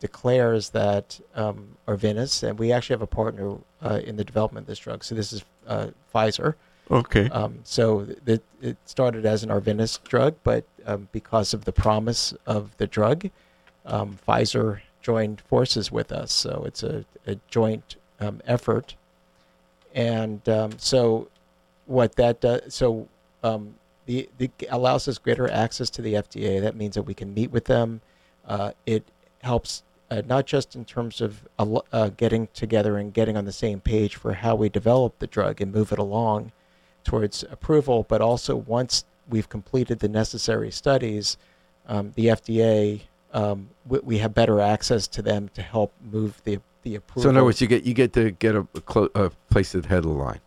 declares 0.00 0.70
that 0.70 1.20
um, 1.34 1.76
Arvinas, 1.86 2.42
and 2.42 2.58
we 2.58 2.72
actually 2.72 2.94
have 2.94 3.02
a 3.02 3.06
partner 3.06 3.56
uh, 3.82 4.00
in 4.04 4.16
the 4.16 4.24
development 4.24 4.64
of 4.64 4.68
this 4.68 4.78
drug. 4.78 5.04
So 5.04 5.14
this 5.14 5.32
is 5.32 5.44
uh, 5.66 5.88
Pfizer. 6.14 6.54
Okay. 6.90 7.28
Um, 7.30 7.60
so 7.64 8.06
th- 8.24 8.40
it 8.62 8.76
started 8.86 9.26
as 9.26 9.42
an 9.42 9.50
Arvinas 9.50 10.02
drug, 10.04 10.36
but 10.42 10.64
um, 10.86 11.08
because 11.12 11.52
of 11.52 11.64
the 11.64 11.72
promise 11.72 12.32
of 12.46 12.76
the 12.78 12.86
drug, 12.86 13.30
um, 13.84 14.18
Pfizer 14.26 14.80
joined 15.02 15.40
forces 15.42 15.92
with 15.92 16.12
us. 16.12 16.32
So 16.32 16.64
it's 16.66 16.82
a, 16.82 17.04
a 17.26 17.36
joint 17.48 17.96
um, 18.20 18.40
effort. 18.46 18.94
And 19.94 20.46
um, 20.48 20.72
so 20.78 21.28
what 21.86 22.16
that 22.16 22.40
does, 22.40 22.74
so 22.74 23.08
um, 23.42 23.74
the, 24.06 24.28
the 24.38 24.50
allows 24.70 25.08
us 25.08 25.18
greater 25.18 25.50
access 25.50 25.90
to 25.90 26.02
the 26.02 26.14
FDA. 26.14 26.60
That 26.60 26.76
means 26.76 26.94
that 26.94 27.02
we 27.02 27.14
can 27.14 27.34
meet 27.34 27.50
with 27.50 27.66
them. 27.66 28.00
Uh, 28.46 28.72
it 28.86 29.04
helps 29.42 29.82
uh, 30.10 30.22
not 30.26 30.46
just 30.46 30.74
in 30.74 30.84
terms 30.84 31.20
of 31.20 31.46
uh, 31.58 32.10
getting 32.16 32.48
together 32.54 32.96
and 32.96 33.12
getting 33.12 33.36
on 33.36 33.44
the 33.44 33.52
same 33.52 33.80
page 33.80 34.16
for 34.16 34.32
how 34.34 34.54
we 34.54 34.68
develop 34.68 35.18
the 35.18 35.26
drug 35.26 35.60
and 35.60 35.72
move 35.72 35.92
it 35.92 35.98
along 35.98 36.52
towards 37.04 37.42
approval, 37.44 38.04
but 38.08 38.20
also 38.20 38.56
once 38.56 39.04
we've 39.28 39.48
completed 39.48 39.98
the 39.98 40.08
necessary 40.08 40.70
studies, 40.70 41.36
um, 41.86 42.12
the 42.16 42.26
FDA 42.26 43.02
um, 43.32 43.68
we, 43.86 43.98
we 44.00 44.18
have 44.18 44.34
better 44.34 44.60
access 44.60 45.06
to 45.08 45.22
them 45.22 45.50
to 45.54 45.62
help 45.62 45.92
move 46.10 46.40
the 46.44 46.60
the 46.82 46.94
approval. 46.94 47.22
So 47.22 47.30
in 47.30 47.36
other 47.36 47.44
words, 47.44 47.60
you 47.60 47.66
get 47.66 47.84
you 47.84 47.94
get 47.94 48.12
to 48.14 48.30
get 48.30 48.54
a, 48.54 48.66
a, 48.74 48.80
clo- 48.80 49.10
a 49.14 49.30
place 49.50 49.74
at 49.74 49.82
the 49.82 49.88
head 49.88 49.98
of 49.98 50.04
the 50.04 50.10
line, 50.10 50.40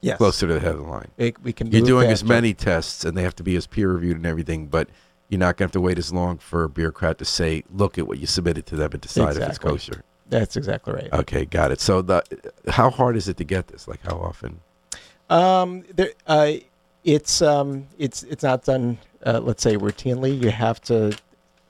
yes, 0.00 0.18
closer 0.18 0.46
to 0.46 0.54
the 0.54 0.60
head 0.60 0.72
of 0.72 0.78
the 0.78 0.90
line. 0.90 1.08
We, 1.16 1.34
we 1.42 1.52
can. 1.52 1.70
You're 1.70 1.80
move 1.80 1.88
doing 1.88 2.10
as 2.10 2.20
faster. 2.20 2.34
many 2.34 2.54
tests, 2.54 3.04
and 3.04 3.16
they 3.16 3.22
have 3.22 3.36
to 3.36 3.42
be 3.42 3.56
as 3.56 3.66
peer 3.66 3.92
reviewed 3.92 4.16
and 4.16 4.26
everything, 4.26 4.66
but 4.66 4.88
you're 5.34 5.40
not 5.40 5.56
going 5.56 5.68
to 5.68 5.70
have 5.70 5.72
to 5.72 5.80
wait 5.80 5.98
as 5.98 6.12
long 6.12 6.38
for 6.38 6.64
a 6.64 6.68
bureaucrat 6.68 7.18
to 7.18 7.24
say, 7.24 7.64
"Look 7.72 7.98
at 7.98 8.06
what 8.06 8.18
you 8.18 8.26
submitted 8.26 8.66
to 8.66 8.76
them 8.76 8.90
and 8.92 9.00
decide 9.00 9.30
if 9.30 9.38
it's 9.38 9.46
Exactly. 9.46 9.70
kosher." 9.72 10.04
That's 10.28 10.56
exactly 10.56 10.94
right. 10.94 11.12
Okay, 11.12 11.44
got 11.44 11.72
it. 11.72 11.80
So 11.80 12.00
the 12.02 12.22
how 12.68 12.90
hard 12.90 13.16
is 13.16 13.28
it 13.28 13.36
to 13.38 13.44
get 13.44 13.66
this? 13.66 13.88
Like 13.88 14.00
how 14.02 14.16
often? 14.16 14.60
Um, 15.28 15.84
there, 15.94 16.12
uh, 16.26 16.52
it's 17.02 17.42
um, 17.42 17.88
it's 17.98 18.22
it's 18.22 18.42
not 18.44 18.64
done. 18.64 18.98
Uh, 19.26 19.40
let's 19.42 19.62
say 19.62 19.76
routinely. 19.76 20.40
You 20.40 20.50
have 20.50 20.80
to 20.82 21.16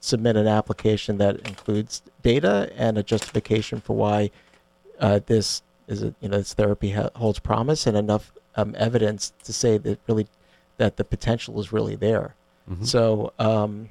submit 0.00 0.36
an 0.36 0.46
application 0.46 1.16
that 1.18 1.36
includes 1.48 2.02
data 2.22 2.70
and 2.76 2.98
a 2.98 3.02
justification 3.02 3.80
for 3.80 3.96
why 3.96 4.30
uh, 5.00 5.20
this 5.24 5.62
is 5.88 6.02
a 6.02 6.14
you 6.20 6.28
know 6.28 6.36
this 6.38 6.52
therapy 6.52 6.90
ha- 6.90 7.10
holds 7.16 7.38
promise 7.38 7.86
and 7.86 7.96
enough 7.96 8.32
um, 8.56 8.74
evidence 8.78 9.32
to 9.44 9.52
say 9.52 9.78
that 9.78 9.98
really 10.06 10.26
that 10.76 10.96
the 10.96 11.04
potential 11.04 11.58
is 11.60 11.72
really 11.72 11.96
there. 11.96 12.34
Mhm. 12.70 12.86
So, 12.86 13.32
um, 13.38 13.88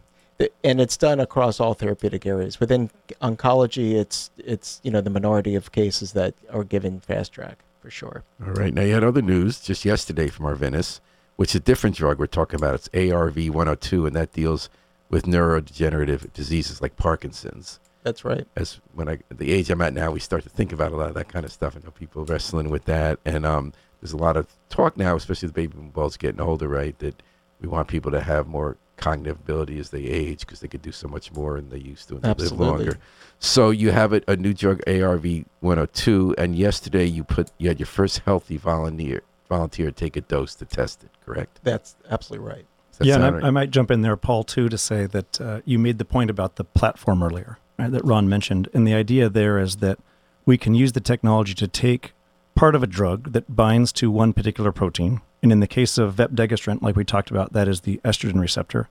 and 0.63 0.81
it's 0.81 0.97
done 0.97 1.19
across 1.19 1.59
all 1.59 1.73
therapeutic 1.73 2.25
areas. 2.25 2.59
Within 2.59 2.89
oncology, 3.21 3.93
it's 3.93 4.31
it's 4.37 4.79
you 4.83 4.91
know 4.91 5.01
the 5.01 5.09
minority 5.09 5.55
of 5.55 5.71
cases 5.71 6.13
that 6.13 6.33
are 6.51 6.63
given 6.63 6.99
fast 6.99 7.31
track 7.33 7.59
for 7.81 7.89
sure. 7.89 8.23
All 8.45 8.53
right. 8.53 8.73
Now 8.73 8.81
you 8.81 8.93
had 8.93 9.03
other 9.03 9.21
news 9.21 9.59
just 9.59 9.85
yesterday 9.85 10.27
from 10.27 10.45
Arvinas, 10.45 10.99
which 11.35 11.51
is 11.51 11.55
a 11.55 11.59
different 11.59 11.95
drug 11.95 12.19
we're 12.19 12.27
talking 12.27 12.59
about. 12.59 12.75
It's 12.75 12.89
ARV 12.93 13.49
102, 13.49 14.05
and 14.05 14.15
that 14.15 14.33
deals 14.33 14.69
with 15.09 15.25
neurodegenerative 15.25 16.33
diseases 16.33 16.81
like 16.81 16.95
Parkinson's. 16.97 17.79
That's 18.03 18.25
right. 18.25 18.45
As 18.55 18.79
when 18.93 19.07
I 19.07 19.19
the 19.29 19.51
age 19.51 19.69
I'm 19.69 19.81
at 19.81 19.93
now, 19.93 20.11
we 20.11 20.19
start 20.19 20.43
to 20.43 20.49
think 20.49 20.73
about 20.73 20.91
a 20.91 20.95
lot 20.97 21.09
of 21.09 21.15
that 21.15 21.29
kind 21.29 21.45
of 21.45 21.51
stuff. 21.51 21.77
I 21.77 21.85
know 21.85 21.91
people 21.91 22.25
wrestling 22.25 22.69
with 22.69 22.85
that, 22.85 23.19
and 23.23 23.45
um, 23.45 23.71
there's 24.01 24.13
a 24.13 24.17
lot 24.17 24.35
of 24.35 24.47
talk 24.69 24.97
now, 24.97 25.15
especially 25.15 25.47
the 25.47 25.53
baby 25.53 25.77
boomers 25.77 26.17
getting 26.17 26.41
older, 26.41 26.67
right? 26.67 26.97
That 26.99 27.21
we 27.63 27.69
want 27.69 27.87
people 27.87 28.11
to 28.11 28.21
have 28.21 28.45
more 28.45 28.77
cognitive 28.97 29.39
ability 29.39 29.79
as 29.79 29.89
they 29.89 30.03
age 30.03 30.41
because 30.41 30.59
they 30.59 30.67
could 30.67 30.81
do 30.81 30.91
so 30.91 31.07
much 31.07 31.31
more 31.31 31.55
than 31.55 31.69
they 31.69 31.79
used 31.79 32.07
to 32.09 32.15
and 32.15 32.23
they 32.23 32.29
live 32.29 32.41
Absolutely. 32.41 32.67
longer. 32.67 32.99
So 33.39 33.71
you 33.71 33.91
have 33.91 34.13
a, 34.13 34.21
a 34.27 34.35
new 34.35 34.53
drug, 34.53 34.81
ARV 34.87 35.25
102, 35.61 36.35
and 36.37 36.55
yesterday 36.55 37.05
you 37.05 37.23
put 37.23 37.51
you 37.57 37.69
had 37.69 37.79
your 37.79 37.87
first 37.87 38.19
healthy 38.19 38.57
volunteer 38.57 39.23
volunteer 39.49 39.91
take 39.91 40.15
a 40.15 40.21
dose 40.21 40.55
to 40.55 40.65
test 40.65 41.03
it. 41.03 41.09
Correct? 41.25 41.59
That's 41.63 41.95
absolutely 42.09 42.47
right. 42.47 42.65
Does 42.91 42.97
that 42.99 43.05
yeah, 43.07 43.15
and 43.15 43.23
I, 43.23 43.29
right? 43.31 43.43
I 43.45 43.49
might 43.49 43.71
jump 43.71 43.91
in 43.91 44.01
there, 44.01 44.15
Paul, 44.15 44.43
too, 44.43 44.69
to 44.69 44.77
say 44.77 45.05
that 45.07 45.41
uh, 45.41 45.61
you 45.65 45.79
made 45.79 45.97
the 45.97 46.05
point 46.05 46.29
about 46.29 46.57
the 46.57 46.63
platform 46.63 47.23
earlier 47.23 47.57
right, 47.79 47.91
that 47.91 48.05
Ron 48.05 48.29
mentioned. 48.29 48.69
And 48.73 48.87
the 48.87 48.93
idea 48.93 49.29
there 49.29 49.57
is 49.57 49.77
that 49.77 49.99
we 50.45 50.57
can 50.57 50.75
use 50.75 50.91
the 50.91 51.01
technology 51.01 51.53
to 51.55 51.67
take 51.67 52.13
part 52.55 52.75
of 52.75 52.83
a 52.83 52.87
drug 52.87 53.33
that 53.33 53.55
binds 53.55 53.91
to 53.93 54.11
one 54.11 54.33
particular 54.33 54.71
protein. 54.71 55.21
And 55.43 55.51
in 55.51 55.59
the 55.59 55.67
case 55.67 55.97
of 55.97 56.15
vepdegestrant, 56.15 56.81
like 56.81 56.95
we 56.95 57.03
talked 57.03 57.29
about, 57.29 57.53
that 57.53 57.67
is 57.67 57.81
the 57.81 57.99
estrogen 58.03 58.39
receptor. 58.39 58.87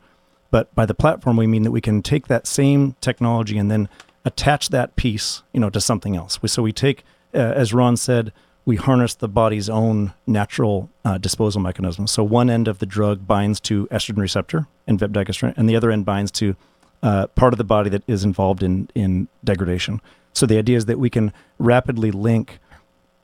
But 0.51 0.73
by 0.75 0.85
the 0.85 0.95
platform, 0.95 1.39
we 1.39 1.47
mean 1.47 1.63
that 1.63 1.71
we 1.71 1.81
can 1.81 2.03
take 2.03 2.29
that 2.29 2.47
same 2.47 2.95
technology 3.01 3.57
and 3.57 3.71
then 3.71 3.89
attach 4.25 4.69
that 4.69 4.95
piece, 4.95 5.43
you 5.53 5.61
know, 5.61 5.71
to 5.71 5.81
something 5.81 6.15
else. 6.15 6.39
So 6.47 6.63
we 6.63 6.73
take, 6.73 7.05
uh, 7.35 7.39
as 7.39 7.73
Ron 7.73 7.97
said, 7.97 8.33
we 8.65 8.77
harness 8.77 9.15
the 9.15 9.29
body's 9.29 9.71
own 9.71 10.13
natural 10.27 10.91
uh, 11.05 11.19
disposal 11.19 11.61
mechanism. 11.61 12.07
So 12.07 12.23
one 12.23 12.51
end 12.51 12.69
of 12.69 12.79
the 12.79 12.87
drug 12.87 13.27
binds 13.27 13.59
to 13.61 13.87
estrogen 13.89 14.19
receptor 14.19 14.69
and 14.87 14.99
vepdegestrant, 14.99 15.55
and 15.57 15.69
the 15.69 15.75
other 15.75 15.91
end 15.91 16.05
binds 16.05 16.31
to 16.33 16.55
uh, 17.03 17.27
part 17.29 17.55
of 17.55 17.59
the 17.59 17.65
body 17.65 17.91
that 17.91 18.05
is 18.07 18.23
involved 18.25 18.63
in 18.63 18.89
in 18.95 19.27
degradation. 19.43 20.01
So 20.33 20.47
the 20.47 20.59
idea 20.59 20.77
is 20.77 20.85
that 20.85 20.99
we 20.99 21.11
can 21.11 21.33
rapidly 21.59 22.11
link 22.13 22.61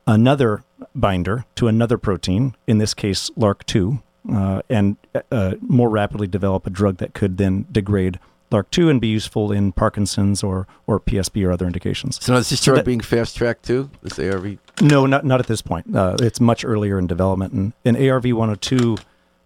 another 0.08 0.64
binder 0.96 1.44
to 1.54 1.68
another 1.68 1.98
protein, 1.98 2.56
in 2.66 2.78
this 2.78 2.94
case 2.94 3.30
LRRK2, 3.38 4.02
uh, 4.34 4.62
and 4.68 4.96
uh, 5.30 5.54
more 5.60 5.88
rapidly 5.88 6.26
develop 6.26 6.66
a 6.66 6.70
drug 6.70 6.96
that 6.96 7.14
could 7.14 7.36
then 7.38 7.66
degrade 7.70 8.18
LRRK2 8.50 8.90
and 8.90 9.00
be 9.00 9.08
useful 9.08 9.52
in 9.52 9.72
Parkinson's 9.72 10.42
or 10.42 10.66
or 10.86 10.98
PSP 10.98 11.46
or 11.46 11.52
other 11.52 11.66
indications. 11.66 12.18
so 12.24 12.32
now 12.32 12.38
is 12.38 12.48
this 12.48 12.60
So 12.60 12.72
drug 12.72 12.76
that- 12.78 12.86
being 12.86 13.00
fast 13.00 13.36
tracked 13.36 13.64
too? 13.64 13.90
This 14.02 14.18
ARV? 14.18 14.58
No, 14.80 15.04
not 15.06 15.24
not 15.24 15.38
at 15.40 15.46
this 15.46 15.60
point. 15.62 15.94
Uh, 15.94 16.16
it's 16.20 16.40
much 16.40 16.64
earlier 16.64 16.98
in 16.98 17.06
development, 17.06 17.52
and, 17.52 17.72
and 17.84 17.96
ARV 17.96 18.24
102, 18.32 18.96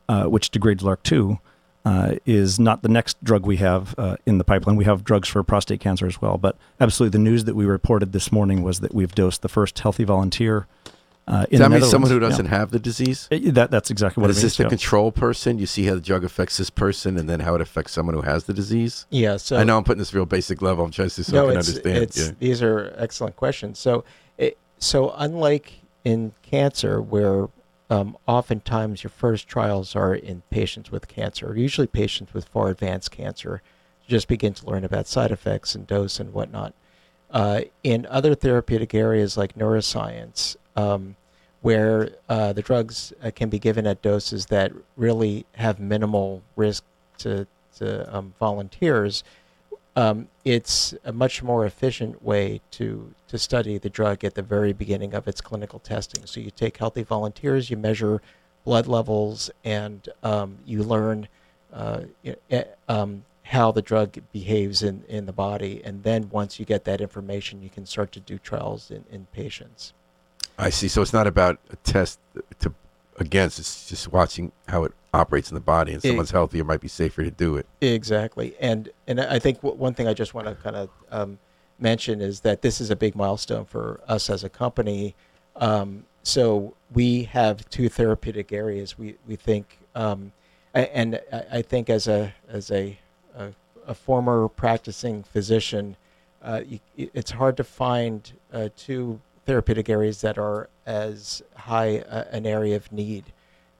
uh, 0.09 0.25
which 0.25 0.51
degrades 0.51 0.83
LRRK2, 0.85 1.39
uh, 1.85 2.15
is 2.25 2.61
not 2.61 2.83
the 2.83 2.89
next 2.89 3.23
drug 3.25 3.45
we 3.47 3.57
have 3.57 3.95
uh, 3.99 4.17
in 4.27 4.39
the 4.39 4.45
pipeline. 4.45 4.77
We 4.77 4.85
have 4.85 5.03
drugs 5.05 5.29
for 5.29 5.43
prostate 5.43 5.81
cancer 5.81 6.07
as 6.07 6.21
well. 6.23 6.39
But 6.39 6.57
absolutely, 6.81 7.19
the 7.19 7.23
news 7.25 7.45
that 7.45 7.55
we 7.57 7.65
reported 7.65 8.13
this 8.13 8.31
morning 8.31 8.63
was 8.63 8.81
that 8.81 8.95
we've 8.95 9.15
dosed 9.15 9.43
the 9.43 9.49
first 9.49 9.79
healthy 9.81 10.05
volunteer 10.05 10.67
Uh, 11.27 11.47
Does 11.47 11.61
that 11.61 11.71
mean 11.71 11.83
someone 11.83 12.11
who 12.11 12.19
doesn't 12.19 12.47
have 12.47 12.71
the 12.73 12.81
disease? 12.81 13.29
Yeah. 13.31 13.51
Uh, 13.51 13.53
That 13.53 13.71
that's 13.71 13.91
exactly 13.91 14.21
what 14.21 14.31
Is 14.31 14.39
it 14.39 14.43
this 14.43 14.53
means. 14.53 14.57
the 14.57 14.63
yeah. 14.65 14.69
control 14.71 15.13
person? 15.13 15.59
You 15.61 15.67
see 15.67 15.85
how 15.87 15.95
the 15.95 16.01
drug 16.01 16.25
affects 16.25 16.57
this 16.57 16.69
person, 16.71 17.17
and 17.17 17.29
then 17.29 17.41
how 17.41 17.55
it 17.55 17.61
affects 17.61 17.93
someone 17.93 18.15
who 18.17 18.23
has 18.23 18.45
the 18.45 18.53
disease. 18.53 19.07
Yeah. 19.11 19.37
So 19.37 19.57
I 19.57 19.63
know 19.65 19.77
I'm 19.79 19.85
putting 19.85 20.01
this 20.01 20.13
real 20.15 20.27
basic 20.27 20.63
level. 20.63 20.85
I'm 20.85 20.91
trying 20.91 21.09
to 21.11 21.15
see 21.15 21.23
so 21.23 21.37
no, 21.37 21.45
I 21.45 21.53
can 21.53 21.61
it's, 21.61 21.69
understand. 21.69 21.97
it's 21.99 22.19
yeah. 22.19 22.33
these 22.41 22.61
are 22.61 22.93
excellent 22.99 23.37
questions. 23.37 23.79
So, 23.79 24.05
it, 24.37 24.59
so 24.79 25.15
unlike 25.17 25.73
in 26.05 26.33
cancer, 26.43 27.01
where 27.01 27.49
um, 27.93 28.17
oftentimes 28.27 29.05
your 29.05 29.11
first 29.11 29.47
trials 29.47 29.95
are 29.95 30.15
in 30.15 30.43
patients 30.49 30.91
with 30.91 31.09
cancer, 31.09 31.55
usually 31.55 31.87
patients 31.87 32.33
with 32.33 32.47
far 32.47 32.69
advanced 32.69 33.11
cancer, 33.11 33.61
you 34.03 34.11
just 34.11 34.29
begin 34.29 34.55
to 34.55 34.67
learn 34.67 34.83
about 34.83 35.07
side 35.07 35.31
effects 35.31 35.75
and 35.75 35.87
dose 35.87 36.19
and 36.19 36.33
whatnot. 36.33 36.73
Uh, 37.31 37.61
in 37.83 38.07
other 38.07 38.35
therapeutic 38.35 38.95
areas 38.95 39.37
like 39.37 39.59
neuroscience, 39.59 40.57
um, 40.75 41.17
where 41.61 42.13
uh, 42.31 42.55
the 42.55 42.63
drugs 42.63 43.13
uh, 43.23 43.31
can 43.31 43.51
be 43.51 43.59
given 43.59 43.87
at 43.87 44.01
doses 44.01 44.47
that 44.47 44.73
really 44.97 45.45
have 45.57 45.79
minimal 45.79 46.43
risk 46.57 46.85
to, 47.19 47.47
to 47.77 48.17
um, 48.17 48.33
volunteers, 48.39 49.23
um, 49.95 50.29
it's 50.45 50.95
a 51.05 51.13
much 51.13 51.43
more 51.43 51.67
efficient 51.67 52.23
way 52.23 52.61
to, 52.73 53.13
to 53.29 53.39
study 53.39 53.79
the 53.79 53.91
drug 53.91 54.25
at 54.25 54.35
the 54.35 54.43
very 54.43 54.73
beginning 54.73 55.15
of 55.15 55.29
its 55.29 55.41
clinical 55.41 55.79
testing. 55.79 56.25
So 56.27 56.41
you 56.41 56.51
take 56.51 56.79
healthy 56.79 57.03
volunteers, 57.03 57.71
you 57.71 57.77
measure 57.77 58.23
blood 58.65 58.87
levels, 58.87 59.51
and 59.65 60.09
um, 60.23 60.59
you 60.65 60.83
learn 60.83 61.29
uh, 61.73 62.03
um, 62.89 63.25
how 63.43 63.71
the 63.71 63.83
drug 63.83 64.19
behaves 64.33 64.83
in, 64.83 65.05
in 65.09 65.27
the 65.27 65.33
body. 65.33 65.83
And 65.85 66.03
then 66.03 66.31
once 66.31 66.59
you 66.59 66.65
get 66.65 66.85
that 66.85 67.01
information, 67.01 67.63
you 67.63 67.69
can 67.69 67.85
start 67.85 68.13
to 68.13 68.21
do 68.21 68.39
trials 68.39 68.91
in, 68.91 69.05
in 69.11 69.27
patients. 69.33 69.93
I 70.59 70.71
see. 70.71 70.89
So 70.89 71.03
it's 71.03 71.13
not 71.13 71.27
about 71.27 71.59
a 71.71 71.77
test 71.77 72.19
to 72.61 72.73
against. 73.19 73.59
It's 73.59 73.89
just 73.89 74.13
watching 74.13 74.53
how 74.69 74.85
it 74.85 74.93
operates 75.15 75.51
in 75.51 75.55
the 75.55 75.61
body. 75.61 75.93
And 75.93 76.03
someone's 76.03 76.31
healthy, 76.31 76.59
it 76.59 76.65
might 76.65 76.81
be 76.81 76.89
safer 76.89 77.23
to 77.23 77.31
do 77.31 77.57
it. 77.57 77.67
Exactly, 77.81 78.55
and 78.61 78.91
and 79.07 79.21
I 79.21 79.39
think 79.39 79.59
w- 79.63 79.77
one 79.77 79.95
thing 79.95 80.09
I 80.09 80.15
just 80.15 80.35
want 80.35 80.47
to 80.49 80.55
kind 80.55 80.77
of 80.77 80.91
um, 81.11 81.39
mention 81.79 82.21
is 82.21 82.41
that 82.41 82.63
this 82.63 82.81
is 82.81 82.91
a 82.91 82.97
big 82.97 83.15
milestone 83.15 83.65
for 83.65 84.01
us 84.09 84.31
as 84.31 84.45
a 84.45 84.49
company. 84.49 85.15
Um, 85.57 86.05
so 86.23 86.75
we 86.93 87.25
have 87.25 87.69
two 87.69 87.89
therapeutic 87.89 88.53
areas. 88.53 88.99
We 88.99 89.17
we 89.27 89.37
think, 89.37 89.79
um, 89.95 90.33
and 90.75 91.21
I, 91.33 91.45
I 91.59 91.63
think 91.63 91.91
as 91.91 92.09
a 92.09 92.35
as 92.49 92.71
a 92.71 92.99
a, 93.37 93.53
a 93.87 93.95
former 93.95 94.49
practicing 94.49 95.23
physician, 95.23 95.97
uh, 96.43 96.63
you, 96.67 96.81
it's 96.97 97.33
hard 97.33 97.57
to 97.57 97.65
find 97.65 98.33
uh, 98.53 98.69
two 98.77 99.21
therapeutic 99.47 99.89
areas 99.89 100.21
that 100.21 100.39
are 100.39 100.69
as 100.87 101.43
high 101.57 101.99
uh, 101.99 102.25
an 102.31 102.47
area 102.47 102.77
of 102.77 102.91
need 102.93 103.25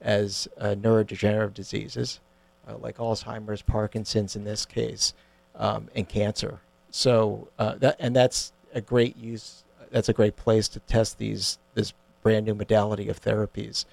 as 0.01 0.47
uh, 0.59 0.75
neurodegenerative 0.77 1.53
diseases 1.53 2.19
uh, 2.67 2.77
like 2.77 2.97
Alzheimer's, 2.97 3.61
Parkinson's 3.61 4.35
in 4.35 4.43
this 4.43 4.65
case, 4.65 5.13
um, 5.55 5.89
and 5.95 6.07
cancer. 6.07 6.59
So 6.91 7.49
uh, 7.59 7.75
that 7.75 7.97
and 7.99 8.15
that's 8.15 8.53
a 8.73 8.81
great 8.81 9.17
use. 9.17 9.63
That's 9.91 10.09
a 10.09 10.13
great 10.13 10.35
place 10.35 10.67
to 10.69 10.79
test 10.81 11.17
these 11.17 11.59
this 11.73 11.93
brand 12.21 12.45
new 12.45 12.55
modality 12.55 13.09
of 13.09 13.21
therapies. 13.21 13.85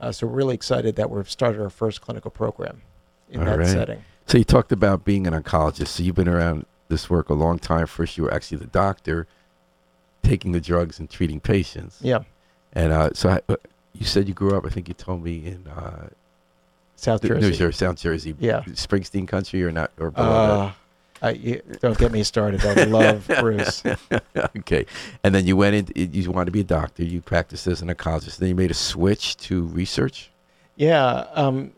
Uh, 0.00 0.12
so 0.12 0.26
we're 0.26 0.34
really 0.34 0.54
excited 0.54 0.96
that 0.96 1.10
we've 1.10 1.30
started 1.30 1.60
our 1.60 1.70
first 1.70 2.00
clinical 2.00 2.30
program 2.30 2.82
in 3.30 3.40
All 3.40 3.46
that 3.46 3.58
right. 3.58 3.66
setting. 3.66 4.04
So 4.26 4.38
you 4.38 4.44
talked 4.44 4.72
about 4.72 5.04
being 5.04 5.26
an 5.26 5.34
oncologist. 5.34 5.88
So 5.88 6.02
you've 6.02 6.14
been 6.14 6.28
around 6.28 6.66
this 6.88 7.10
work 7.10 7.30
a 7.30 7.34
long 7.34 7.58
time. 7.58 7.86
First, 7.86 8.16
you 8.16 8.24
were 8.24 8.32
actually 8.32 8.58
the 8.58 8.66
doctor, 8.66 9.26
taking 10.28 10.52
the 10.52 10.60
drugs 10.60 10.98
and 10.98 11.08
treating 11.08 11.40
patients. 11.40 11.98
Yeah, 12.02 12.20
And 12.72 12.92
uh, 12.92 13.10
so 13.14 13.30
I, 13.30 13.40
you 13.94 14.04
said 14.04 14.28
you 14.28 14.34
grew 14.34 14.56
up. 14.56 14.66
I 14.66 14.68
think 14.68 14.88
you 14.88 14.94
told 14.94 15.22
me 15.22 15.46
in 15.46 15.66
uh, 15.66 16.08
South 16.96 17.22
New 17.22 17.30
Jersey. 17.30 17.56
Jersey, 17.56 17.78
South 17.78 17.96
Jersey. 17.96 18.34
Yeah. 18.38 18.62
Springsteen 18.66 19.26
country 19.26 19.64
or 19.64 19.72
not 19.72 19.90
or 19.98 20.10
below 20.10 20.26
Uh, 20.26 20.72
I, 21.20 21.30
you, 21.30 21.62
don't 21.80 21.98
get 21.98 22.12
me 22.12 22.22
started. 22.22 22.64
I 22.64 22.84
love 22.84 23.26
Bruce. 23.40 23.82
okay. 24.36 24.86
And 25.24 25.34
then 25.34 25.46
you 25.46 25.56
went 25.56 25.90
in. 25.96 26.12
You 26.12 26.30
wanted 26.30 26.46
to 26.46 26.52
be 26.52 26.60
a 26.60 26.64
doctor. 26.64 27.02
You 27.02 27.20
practiced 27.20 27.66
as 27.66 27.82
an 27.82 27.88
oncologist. 27.88 28.36
Then 28.36 28.50
you 28.50 28.54
made 28.54 28.70
a 28.70 28.74
switch 28.74 29.36
to 29.38 29.64
research. 29.64 30.30
Yeah, 30.76 31.26
um, 31.32 31.72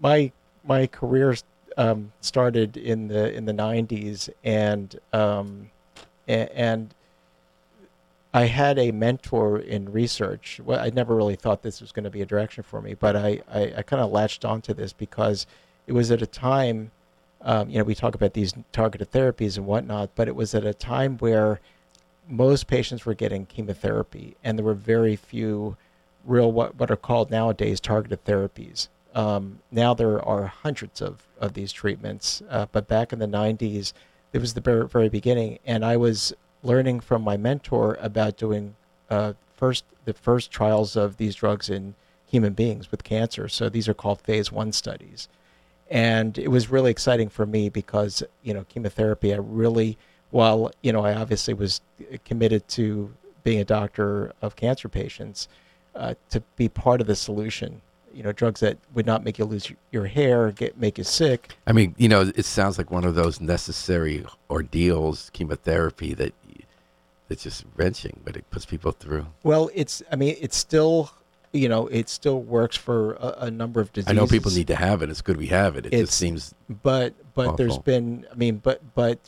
my 0.00 0.32
my 0.64 0.88
career 0.88 1.36
um, 1.76 2.10
started 2.20 2.76
in 2.76 3.06
the 3.06 3.32
in 3.32 3.44
the 3.44 3.52
'90s, 3.52 4.28
and 4.42 4.98
um, 5.12 5.70
and 6.26 6.92
I 8.32 8.46
had 8.46 8.78
a 8.78 8.92
mentor 8.92 9.58
in 9.58 9.90
research. 9.90 10.60
Well, 10.64 10.78
I 10.78 10.90
never 10.90 11.16
really 11.16 11.36
thought 11.36 11.62
this 11.62 11.80
was 11.80 11.90
going 11.90 12.04
to 12.04 12.10
be 12.10 12.22
a 12.22 12.26
direction 12.26 12.62
for 12.62 12.80
me, 12.80 12.94
but 12.94 13.16
I 13.16 13.42
I, 13.52 13.74
I 13.78 13.82
kind 13.82 14.02
of 14.02 14.12
latched 14.12 14.44
onto 14.44 14.72
this 14.72 14.92
because 14.92 15.46
it 15.86 15.92
was 15.92 16.10
at 16.10 16.22
a 16.22 16.26
time, 16.26 16.92
um, 17.42 17.68
you 17.68 17.78
know, 17.78 17.84
we 17.84 17.94
talk 17.94 18.14
about 18.14 18.34
these 18.34 18.54
targeted 18.70 19.10
therapies 19.10 19.56
and 19.56 19.66
whatnot, 19.66 20.10
but 20.14 20.28
it 20.28 20.36
was 20.36 20.54
at 20.54 20.64
a 20.64 20.74
time 20.74 21.18
where 21.18 21.60
most 22.28 22.68
patients 22.68 23.04
were 23.04 23.14
getting 23.14 23.46
chemotherapy, 23.46 24.36
and 24.44 24.56
there 24.56 24.64
were 24.64 24.74
very 24.74 25.16
few 25.16 25.76
real 26.24 26.52
what, 26.52 26.76
what 26.76 26.90
are 26.90 26.96
called 26.96 27.30
nowadays 27.30 27.80
targeted 27.80 28.24
therapies. 28.24 28.88
Um, 29.14 29.58
now 29.72 29.94
there 29.94 30.24
are 30.24 30.46
hundreds 30.46 31.00
of, 31.00 31.26
of 31.40 31.54
these 31.54 31.72
treatments, 31.72 32.42
uh, 32.48 32.66
but 32.70 32.86
back 32.86 33.12
in 33.12 33.18
the 33.18 33.26
90s, 33.26 33.92
it 34.32 34.38
was 34.38 34.54
the 34.54 34.60
very, 34.60 34.86
very 34.86 35.08
beginning, 35.08 35.58
and 35.66 35.84
I 35.84 35.96
was 35.96 36.32
learning 36.62 37.00
from 37.00 37.22
my 37.22 37.36
mentor 37.36 37.98
about 38.00 38.36
doing 38.36 38.74
uh, 39.08 39.32
first 39.56 39.84
the 40.04 40.12
first 40.12 40.50
trials 40.50 40.96
of 40.96 41.16
these 41.16 41.34
drugs 41.34 41.68
in 41.68 41.94
human 42.26 42.52
beings 42.52 42.90
with 42.90 43.04
cancer. 43.04 43.48
So 43.48 43.68
these 43.68 43.88
are 43.88 43.94
called 43.94 44.20
phase 44.20 44.50
one 44.52 44.72
studies, 44.72 45.28
and 45.90 46.38
it 46.38 46.48
was 46.48 46.70
really 46.70 46.90
exciting 46.90 47.28
for 47.28 47.46
me 47.46 47.68
because 47.68 48.22
you 48.42 48.54
know 48.54 48.64
chemotherapy. 48.68 49.34
I 49.34 49.38
really, 49.38 49.98
while 50.30 50.70
you 50.82 50.92
know 50.92 51.04
I 51.04 51.14
obviously 51.14 51.54
was 51.54 51.80
committed 52.24 52.66
to 52.68 53.12
being 53.42 53.60
a 53.60 53.64
doctor 53.64 54.32
of 54.42 54.56
cancer 54.56 54.88
patients, 54.88 55.48
uh, 55.94 56.14
to 56.30 56.40
be 56.56 56.68
part 56.68 57.00
of 57.00 57.06
the 57.06 57.16
solution. 57.16 57.80
You 58.12 58.24
know, 58.24 58.32
drugs 58.32 58.58
that 58.58 58.76
would 58.94 59.06
not 59.06 59.22
make 59.22 59.38
you 59.38 59.44
lose 59.44 59.70
your, 59.92 60.06
hair, 60.06 60.50
get 60.50 60.76
make 60.76 60.98
you 60.98 61.04
sick. 61.04 61.56
I 61.68 61.72
mean, 61.72 61.94
you 61.96 62.08
know, 62.08 62.32
it 62.34 62.44
sounds 62.44 62.76
like 62.76 62.90
one 62.90 63.04
of 63.04 63.14
those 63.14 63.40
necessary 63.40 64.26
ordeals, 64.50 65.30
chemotherapy 65.32 66.14
that 66.14 66.34
that's 67.30 67.44
just 67.44 67.64
wrenching, 67.76 68.20
but 68.24 68.36
it 68.36 68.44
puts 68.50 68.66
people 68.66 68.90
through. 68.90 69.24
Well, 69.44 69.70
it's 69.72 70.02
I 70.12 70.16
mean, 70.16 70.36
it's 70.40 70.56
still 70.56 71.12
you 71.52 71.68
know, 71.68 71.86
it 71.86 72.08
still 72.08 72.40
works 72.42 72.76
for 72.76 73.14
a, 73.14 73.34
a 73.46 73.50
number 73.50 73.80
of 73.80 73.92
diseases. 73.92 74.10
I 74.10 74.20
know 74.20 74.26
people 74.26 74.52
need 74.52 74.66
to 74.68 74.76
have 74.76 75.00
it. 75.02 75.10
It's 75.10 75.22
good 75.22 75.36
we 75.36 75.46
have 75.46 75.76
it. 75.76 75.86
It 75.86 75.92
It's- 75.92 76.08
just 76.08 76.18
seems 76.18 76.54
but 76.82 77.14
but 77.34 77.56
there's 77.56 77.78
been 77.78 78.26
I 78.30 78.34
mean, 78.34 78.58
but 78.58 78.82
but 78.94 79.18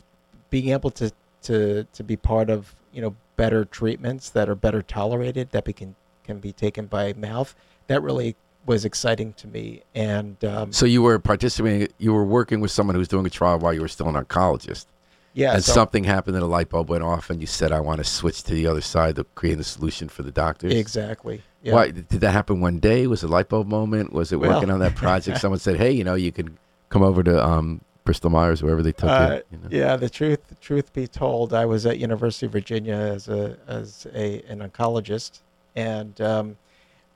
being 0.49 0.69
able 0.69 0.91
to 0.91 1.11
to 1.43 1.85
to 1.93 2.03
be 2.03 2.17
part 2.17 2.49
of 2.49 2.75
you 2.91 3.01
know 3.01 3.15
better 3.37 3.65
treatments 3.65 4.29
that 4.29 4.47
are 4.49 4.55
better 4.55 4.81
tolerated 4.81 5.49
that 5.51 5.63
be 5.63 5.73
can 5.73 5.95
can 6.23 6.39
be 6.39 6.51
taken 6.51 6.85
by 6.85 7.13
mouth 7.13 7.55
that 7.87 8.01
really 8.03 8.35
was 8.65 8.85
exciting 8.85 9.33
to 9.33 9.47
me 9.47 9.81
and 9.95 10.43
um, 10.45 10.71
So 10.71 10.85
you 10.85 11.01
were 11.01 11.19
participating. 11.19 11.89
You 11.97 12.13
were 12.13 12.23
working 12.23 12.61
with 12.61 12.71
someone 12.71 12.95
who 12.95 12.99
was 12.99 13.09
doing 13.09 13.25
a 13.25 13.29
trial 13.29 13.59
while 13.59 13.73
you 13.73 13.81
were 13.81 13.89
still 13.89 14.07
an 14.07 14.15
oncologist, 14.15 14.85
yeah 15.33 15.53
and 15.53 15.63
so- 15.63 15.73
something 15.73 16.03
happened, 16.03 16.35
and 16.35 16.43
a 16.43 16.47
light 16.47 16.69
bulb 16.69 16.89
went 16.89 17.03
off, 17.03 17.29
and 17.29 17.41
you 17.41 17.47
said, 17.47 17.71
"I 17.71 17.79
want 17.79 17.97
to 17.99 18.03
switch 18.03 18.43
to 18.43 18.53
the 18.53 18.67
other 18.67 18.81
side 18.81 19.15
to 19.17 19.23
create 19.35 19.59
a 19.59 19.63
solution 19.63 20.09
for 20.09 20.23
the 20.23 20.31
doctors." 20.31 20.73
exactly 20.73 21.41
yeah. 21.63 21.73
Why 21.75 21.91
did 21.91 22.09
that 22.09 22.31
happen 22.31 22.59
one 22.59 22.79
day? 22.79 23.07
Was 23.07 23.23
it 23.23 23.27
a 23.27 23.29
light 23.31 23.47
bulb 23.47 23.67
moment? 23.69 24.11
Was 24.11 24.33
it 24.33 24.37
Well- 24.39 24.51
working 24.55 24.69
on 24.69 24.79
that 24.79 24.95
project? 24.95 25.37
Someone 25.41 25.59
said, 25.59 25.77
"Hey, 25.77 25.91
you 25.91 26.03
know, 26.03 26.15
you 26.15 26.31
could 26.31 26.55
come 26.89 27.01
over 27.03 27.23
to 27.23 27.41
um, 27.45 27.79
Bristol 28.03 28.29
Myers, 28.29 28.61
wherever 28.61 28.81
they 28.83 28.91
took 28.91 29.09
Uh, 29.09 29.29
it." 29.37 29.47
You 29.51 29.57
know? 29.59 29.67
Yeah, 29.71 29.95
the 29.95 30.09
truth 30.09 30.41
truth 30.59 30.91
be 30.91 31.07
told, 31.07 31.53
I 31.53 31.65
was 31.65 31.85
at 31.85 31.99
University 31.99 32.47
of 32.47 32.51
Virginia 32.51 32.95
as 32.95 33.29
a 33.29 33.55
as 33.67 34.05
a 34.13 34.41
an 34.49 34.59
oncologist, 34.59 35.39
and 35.75 36.19
um, 36.19 36.57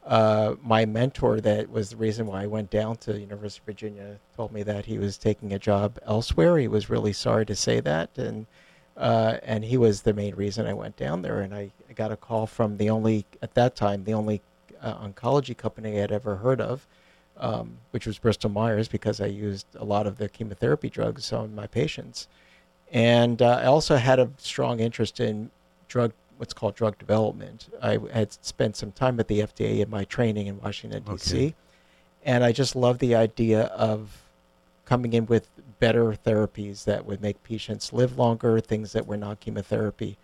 uh, 0.07 0.55
my 0.63 0.85
mentor, 0.85 1.41
that 1.41 1.69
was 1.69 1.89
the 1.89 1.97
reason 1.97 2.27
why 2.27 2.43
I 2.43 2.47
went 2.47 2.69
down 2.69 2.95
to 2.97 3.11
the 3.11 3.19
University 3.19 3.61
of 3.61 3.65
Virginia, 3.65 4.19
told 4.37 4.53
me 4.53 4.63
that 4.63 4.85
he 4.85 4.97
was 4.97 5.17
taking 5.17 5.53
a 5.53 5.59
job 5.59 5.99
elsewhere. 6.05 6.57
He 6.57 6.69
was 6.69 6.89
really 6.89 7.11
sorry 7.11 7.45
to 7.45 7.55
say 7.55 7.81
that, 7.81 8.17
and 8.17 8.45
uh, 8.95 9.37
and 9.43 9.65
he 9.65 9.77
was 9.77 10.01
the 10.01 10.13
main 10.13 10.33
reason 10.35 10.65
I 10.65 10.73
went 10.73 10.95
down 10.95 11.21
there. 11.21 11.41
And 11.41 11.53
I, 11.53 11.71
I 11.89 11.93
got 11.93 12.11
a 12.11 12.15
call 12.15 12.47
from 12.47 12.77
the 12.77 12.89
only 12.89 13.25
at 13.41 13.53
that 13.55 13.75
time 13.75 14.05
the 14.05 14.13
only 14.13 14.41
uh, 14.81 14.95
oncology 14.95 15.55
company 15.55 15.97
I 15.97 16.01
had 16.01 16.11
ever 16.11 16.37
heard 16.37 16.61
of, 16.61 16.87
um, 17.37 17.77
which 17.91 18.07
was 18.07 18.17
Bristol 18.17 18.49
Myers, 18.49 18.87
because 18.87 19.19
I 19.19 19.27
used 19.27 19.67
a 19.75 19.83
lot 19.83 20.07
of 20.07 20.17
the 20.17 20.29
chemotherapy 20.29 20.89
drugs 20.89 21.33
on 21.33 21.53
my 21.53 21.67
patients. 21.67 22.27
And 22.93 23.41
uh, 23.41 23.59
I 23.61 23.65
also 23.65 23.97
had 23.97 24.19
a 24.19 24.29
strong 24.37 24.79
interest 24.79 25.19
in 25.19 25.51
drug, 25.89 26.13
what's 26.37 26.53
called 26.53 26.75
drug 26.75 26.97
development. 26.97 27.69
I 27.81 27.99
had 28.13 28.31
spent 28.43 28.75
some 28.75 28.91
time 28.91 29.19
at 29.19 29.27
the 29.27 29.39
FDA 29.39 29.79
in 29.79 29.89
my 29.89 30.03
training 30.05 30.47
in 30.47 30.59
Washington, 30.59 31.03
D.C. 31.03 31.37
Okay. 31.37 31.55
And 32.23 32.43
I 32.43 32.51
just 32.51 32.75
love 32.75 32.99
the 32.99 33.15
idea 33.15 33.65
of 33.65 34.23
coming 34.85 35.13
in 35.13 35.25
with 35.25 35.49
better 35.79 36.13
therapies 36.13 36.85
that 36.85 37.05
would 37.05 37.21
make 37.21 37.43
patients 37.43 37.93
live 37.93 38.17
longer, 38.17 38.59
things 38.59 38.93
that 38.93 39.05
were 39.05 39.17
not 39.17 39.39
chemotherapy. 39.39 40.17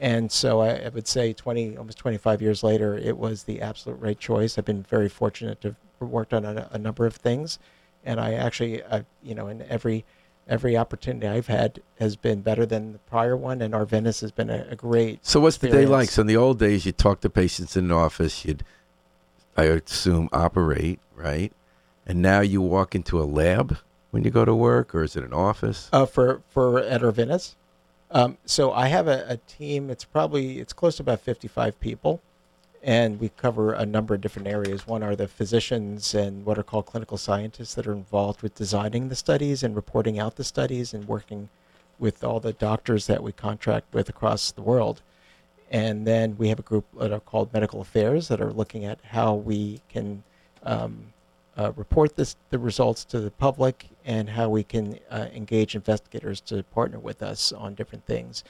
And 0.00 0.32
so 0.32 0.60
I, 0.60 0.70
I 0.70 0.88
would 0.88 1.06
say 1.06 1.32
20, 1.32 1.76
almost 1.76 1.98
25 1.98 2.40
years 2.40 2.62
later, 2.62 2.96
it 2.96 3.16
was 3.16 3.44
the 3.44 3.60
absolute 3.60 4.00
right 4.00 4.18
choice. 4.18 4.56
I've 4.56 4.64
been 4.64 4.82
very 4.82 5.08
fortunate 5.08 5.60
to 5.60 5.76
have 6.00 6.08
worked 6.08 6.32
on 6.32 6.44
a, 6.44 6.68
a 6.72 6.78
number 6.78 7.04
of 7.04 7.14
things, 7.14 7.58
and 8.04 8.18
I 8.18 8.32
actually, 8.32 8.82
I, 8.84 9.04
you 9.22 9.34
know, 9.34 9.48
in 9.48 9.62
every 9.68 10.06
every 10.50 10.76
opportunity 10.76 11.26
I've 11.26 11.46
had 11.46 11.80
has 11.98 12.16
been 12.16 12.42
better 12.42 12.66
than 12.66 12.92
the 12.92 12.98
prior 12.98 13.36
one, 13.36 13.62
and 13.62 13.72
Arvinas 13.72 14.20
has 14.20 14.32
been 14.32 14.50
a, 14.50 14.66
a 14.70 14.76
great. 14.76 15.24
So 15.24 15.40
what's 15.40 15.56
the 15.58 15.70
day 15.70 15.86
like? 15.86 16.10
So 16.10 16.22
in 16.22 16.26
the 16.26 16.36
old 16.36 16.58
days, 16.58 16.84
you'd 16.84 16.98
talk 16.98 17.20
to 17.20 17.30
patients 17.30 17.76
in 17.76 17.86
an 17.86 17.92
office. 17.92 18.44
You'd, 18.44 18.64
I 19.56 19.64
assume, 19.64 20.28
operate 20.32 20.98
right, 21.14 21.52
and 22.04 22.20
now 22.20 22.40
you 22.40 22.60
walk 22.60 22.94
into 22.94 23.20
a 23.20 23.24
lab 23.24 23.78
when 24.10 24.24
you 24.24 24.30
go 24.30 24.44
to 24.44 24.54
work, 24.54 24.94
or 24.94 25.04
is 25.04 25.16
it 25.16 25.24
an 25.24 25.32
office? 25.32 25.88
Uh, 25.92 26.04
for 26.04 26.42
for 26.50 26.80
at 26.80 27.00
Arvinas, 27.00 27.54
um, 28.10 28.36
so 28.44 28.72
I 28.72 28.88
have 28.88 29.06
a, 29.06 29.24
a 29.28 29.36
team. 29.36 29.88
It's 29.88 30.04
probably 30.04 30.58
it's 30.58 30.72
close 30.72 30.96
to 30.96 31.02
about 31.02 31.20
55 31.20 31.78
people, 31.80 32.20
and 32.82 33.20
we 33.20 33.28
cover 33.30 33.72
a 33.72 33.84
number 33.84 34.14
of 34.14 34.20
different 34.20 34.48
areas. 34.48 34.86
One 34.86 35.02
are 35.02 35.14
the 35.14 35.28
physicians 35.28 36.14
and 36.14 36.44
what 36.46 36.58
are 36.58 36.62
called 36.62 36.86
clinical 36.86 37.18
scientists 37.18 37.74
that 37.74 37.86
are 37.86 37.92
involved 37.92 38.42
with 38.42 38.54
designing 38.54 39.08
the 39.08 39.16
studies 39.16 39.62
and 39.62 39.76
reporting 39.76 40.18
out 40.18 40.36
the 40.36 40.44
studies 40.44 40.94
and 40.94 41.06
working 41.06 41.50
with 41.98 42.24
all 42.24 42.40
the 42.40 42.54
doctors 42.54 43.06
that 43.06 43.22
we 43.22 43.32
contract 43.32 43.92
with 43.92 44.08
across 44.08 44.50
the 44.52 44.62
world. 44.62 45.02
And 45.70 46.06
then 46.06 46.36
we 46.38 46.48
have 46.48 46.58
a 46.58 46.62
group 46.62 46.86
that 46.98 47.12
are 47.12 47.20
called 47.20 47.52
medical 47.52 47.80
affairs 47.80 48.28
that 48.28 48.40
are 48.40 48.52
looking 48.52 48.84
at 48.84 48.98
how 49.04 49.34
we 49.34 49.82
can 49.88 50.22
um, 50.62 51.12
uh, 51.56 51.72
report 51.76 52.16
this, 52.16 52.36
the 52.48 52.58
results 52.58 53.04
to 53.04 53.20
the 53.20 53.30
public 53.30 53.90
and 54.04 54.30
how 54.30 54.48
we 54.48 54.64
can 54.64 54.98
uh, 55.10 55.26
engage 55.32 55.74
investigators 55.74 56.40
to 56.40 56.62
partner 56.64 56.98
with 56.98 57.22
us 57.22 57.52
on 57.52 57.74
different 57.74 58.06
things. 58.06 58.42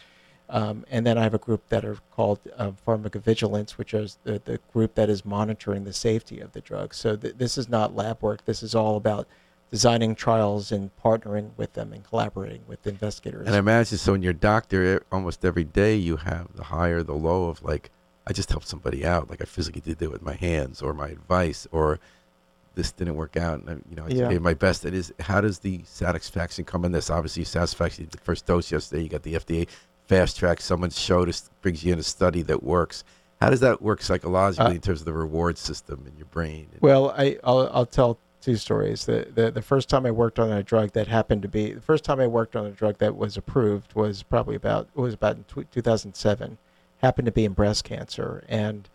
Um, 0.50 0.84
and 0.90 1.06
then 1.06 1.16
I 1.16 1.22
have 1.22 1.34
a 1.34 1.38
group 1.38 1.68
that 1.68 1.84
are 1.84 1.96
called 2.10 2.40
uh, 2.56 2.72
pharmacovigilance, 2.86 3.72
which 3.72 3.94
is 3.94 4.18
the, 4.24 4.42
the 4.44 4.58
group 4.72 4.96
that 4.96 5.08
is 5.08 5.24
monitoring 5.24 5.84
the 5.84 5.92
safety 5.92 6.40
of 6.40 6.52
the 6.52 6.60
drug. 6.60 6.92
So 6.92 7.14
th- 7.16 7.36
this 7.38 7.56
is 7.56 7.68
not 7.68 7.94
lab 7.94 8.20
work. 8.20 8.44
This 8.44 8.62
is 8.62 8.74
all 8.74 8.96
about 8.96 9.28
designing 9.70 10.16
trials 10.16 10.72
and 10.72 10.90
partnering 11.02 11.50
with 11.56 11.74
them 11.74 11.92
and 11.92 12.02
collaborating 12.02 12.62
with 12.66 12.84
investigators. 12.86 13.46
And 13.46 13.54
I 13.54 13.60
imagine 13.60 13.96
so. 13.98 14.14
In 14.14 14.22
your 14.22 14.32
doctor, 14.32 15.04
almost 15.12 15.44
every 15.44 15.62
day 15.64 15.94
you 15.94 16.16
have 16.16 16.48
the 16.56 16.64
high 16.64 16.88
or 16.88 17.04
the 17.04 17.14
low 17.14 17.48
of 17.48 17.62
like, 17.62 17.90
I 18.26 18.32
just 18.32 18.50
helped 18.50 18.66
somebody 18.66 19.06
out, 19.06 19.30
like 19.30 19.40
I 19.40 19.44
physically 19.44 19.80
did 19.80 20.02
it 20.02 20.10
with 20.10 20.22
my 20.22 20.34
hands, 20.34 20.82
or 20.82 20.92
my 20.92 21.08
advice, 21.08 21.68
or 21.70 22.00
this 22.74 22.92
didn't 22.92 23.14
work 23.16 23.36
out, 23.36 23.60
and 23.60 23.70
I, 23.70 23.72
you 23.88 23.96
know 23.96 24.04
I 24.04 24.08
Yeah. 24.08 24.28
gave 24.28 24.42
my 24.42 24.54
best. 24.54 24.84
It 24.84 24.94
is. 24.94 25.12
How 25.20 25.40
does 25.40 25.60
the 25.60 25.82
satisfaction 25.84 26.64
come 26.64 26.84
in 26.84 26.92
this? 26.92 27.10
Obviously, 27.10 27.44
satisfaction. 27.44 28.08
The 28.10 28.18
first 28.18 28.46
dose 28.46 28.70
yesterday, 28.72 29.02
you 29.02 29.08
got 29.08 29.22
the 29.22 29.34
FDA 29.34 29.68
fast 30.11 30.37
track. 30.37 30.61
Someone 30.61 30.90
showed 30.90 31.29
us, 31.29 31.49
brings 31.62 31.85
you 31.85 31.92
in 31.92 31.99
a 32.01 32.03
study 32.03 32.42
that 32.42 32.64
works. 32.64 33.05
How 33.40 33.49
does 33.49 33.61
that 33.61 33.81
work 33.81 34.03
psychologically 34.03 34.73
Uh, 34.73 34.75
in 34.75 34.81
terms 34.81 35.01
of 35.01 35.07
the 35.07 35.12
reward 35.12 35.57
system 35.57 36.05
in 36.07 36.16
your 36.16 36.27
brain? 36.27 36.66
Well, 36.81 37.14
I, 37.16 37.38
I'll, 37.44 37.70
I'll 37.73 37.87
tell 37.87 38.18
two 38.40 38.57
stories. 38.57 39.05
The, 39.05 39.29
the 39.33 39.51
the 39.51 39.62
first 39.62 39.88
time 39.88 40.05
I 40.05 40.11
worked 40.11 40.38
on 40.38 40.51
a 40.51 40.62
drug 40.62 40.92
that 40.92 41.07
happened 41.07 41.42
to 41.42 41.49
be 41.49 41.73
the 41.73 41.81
first 41.81 42.05
time 42.05 42.18
I 42.20 42.27
worked 42.27 42.57
on 42.57 42.66
a 42.66 42.70
drug 42.70 42.99
that 42.99 43.16
was 43.16 43.37
approved 43.37 43.94
was 43.94 44.23
probably 44.23 44.57
about 44.57 44.88
it 44.96 45.01
was 45.01 45.14
about 45.14 45.37
in 45.37 45.44
tw 45.44 45.70
2007. 45.70 46.59
Happened 46.99 47.27
to 47.27 47.33
be 47.33 47.44
in 47.44 47.53
breast 47.53 47.85
cancer, 47.85 48.42
and 48.49 48.88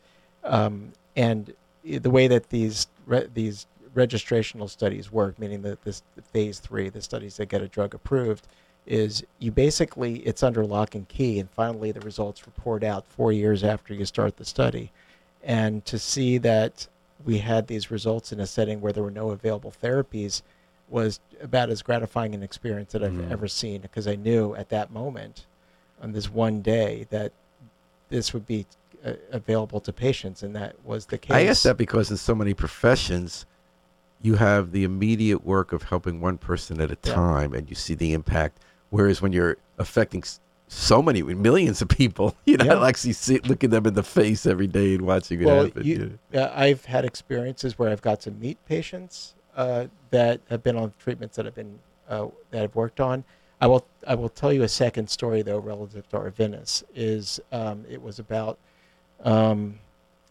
um, 0.43 0.93
and 1.15 1.53
the 1.83 2.09
way 2.09 2.27
that 2.27 2.49
these 2.49 2.87
re- 3.05 3.27
these 3.33 3.67
registrational 3.95 4.69
studies 4.69 5.11
work, 5.11 5.39
meaning 5.39 5.61
that 5.61 5.83
this 5.83 6.03
phase 6.33 6.59
three, 6.59 6.89
the 6.89 7.01
studies 7.01 7.37
that 7.37 7.47
get 7.47 7.61
a 7.61 7.67
drug 7.67 7.93
approved, 7.93 8.47
is 8.85 9.23
you 9.39 9.51
basically 9.51 10.17
it's 10.19 10.43
under 10.43 10.65
lock 10.65 10.95
and 10.95 11.07
key, 11.07 11.39
and 11.39 11.49
finally 11.51 11.91
the 11.91 11.99
results 12.01 12.45
report 12.45 12.83
out 12.83 13.05
four 13.05 13.31
years 13.31 13.63
after 13.63 13.93
you 13.93 14.05
start 14.05 14.37
the 14.37 14.45
study, 14.45 14.91
and 15.43 15.83
to 15.85 15.97
see 15.97 16.37
that 16.39 16.87
we 17.25 17.39
had 17.39 17.67
these 17.67 17.89
results 17.89 18.31
in 18.31 18.39
a 18.39 18.45
setting 18.47 18.81
where 18.81 18.93
there 18.93 19.03
were 19.03 19.11
no 19.11 19.31
available 19.31 19.73
therapies 19.83 20.41
was 20.89 21.19
about 21.41 21.69
as 21.71 21.81
gratifying 21.81 22.35
an 22.35 22.43
experience 22.43 22.91
that 22.91 23.03
I've 23.03 23.13
Mhm. 23.13 23.31
ever 23.31 23.47
seen 23.47 23.81
because 23.81 24.07
I 24.07 24.15
knew 24.15 24.53
at 24.55 24.69
that 24.69 24.91
moment 24.91 25.45
on 25.99 26.11
this 26.11 26.31
one 26.31 26.61
day 26.61 27.07
that 27.09 27.31
this 28.09 28.33
would 28.33 28.45
be 28.45 28.67
uh, 29.03 29.13
available 29.31 29.79
to 29.79 29.91
patients 29.93 30.43
and 30.43 30.55
that 30.55 30.75
was 30.83 31.07
the 31.07 31.17
case 31.17 31.35
I 31.35 31.43
ask 31.45 31.63
that 31.63 31.77
because 31.77 32.11
in 32.11 32.17
so 32.17 32.35
many 32.35 32.53
professions, 32.53 33.45
you 34.21 34.35
have 34.35 34.71
the 34.71 34.83
immediate 34.83 35.43
work 35.45 35.73
of 35.73 35.83
helping 35.83 36.21
one 36.21 36.37
person 36.37 36.79
at 36.81 36.91
a 36.91 36.97
Yeah. 37.03 37.13
time, 37.13 37.53
and 37.53 37.67
you 37.69 37.75
see 37.75 37.93
the 37.95 38.13
impact. 38.13 38.59
Whereas 38.89 39.21
when 39.21 39.33
you're 39.33 39.57
affecting 39.77 40.23
so 40.67 41.01
many 41.01 41.21
millions 41.21 41.81
of 41.81 41.89
people, 41.89 42.35
you 42.45 42.57
know, 42.57 42.65
Yeah. 42.81 42.87
actually 42.87 43.13
see, 43.13 43.39
looking 43.39 43.69
them 43.69 43.85
in 43.85 43.93
the 43.93 44.03
face 44.03 44.45
every 44.45 44.67
day 44.67 44.93
and 44.95 45.01
watching 45.05 45.41
it 45.41 45.45
Well, 45.45 45.65
happen. 45.65 45.83
you- 45.83 46.19
yeah. 46.31 46.41
Uh, 46.45 46.53
I've 46.59 46.85
had 46.85 47.05
experiences 47.05 47.77
where 47.77 47.91
I've 47.91 48.01
got 48.01 48.19
to 48.21 48.31
meet 48.31 48.57
patients 48.65 49.35
uh, 49.55 49.87
that 50.09 50.41
have 50.49 50.63
been 50.63 50.75
on 50.75 50.93
treatments 50.99 51.35
that 51.37 51.45
have 51.45 51.55
been 51.55 51.79
uh, 52.09 52.27
that 52.51 52.63
I've 52.63 52.75
worked 52.75 52.99
on. 52.99 53.23
I 53.61 53.67
will 53.67 53.85
I 54.05 54.15
will 54.15 54.29
tell 54.29 54.51
you 54.51 54.63
a 54.63 54.67
second 54.67 55.09
story 55.09 55.41
though 55.41 55.57
relative 55.59 56.07
to 56.09 56.17
Arvinas 56.17 56.83
is 56.93 57.39
um, 57.51 57.85
it 57.89 58.01
was 58.01 58.19
about 58.19 58.59
um, 59.23 59.79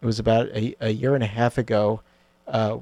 it 0.01 0.05
was 0.05 0.19
about 0.19 0.47
a, 0.49 0.75
a 0.79 0.89
year 0.91 1.15
and 1.15 1.23
a 1.23 1.27
half 1.27 1.57
ago. 1.57 2.01
Uh, 2.47 2.77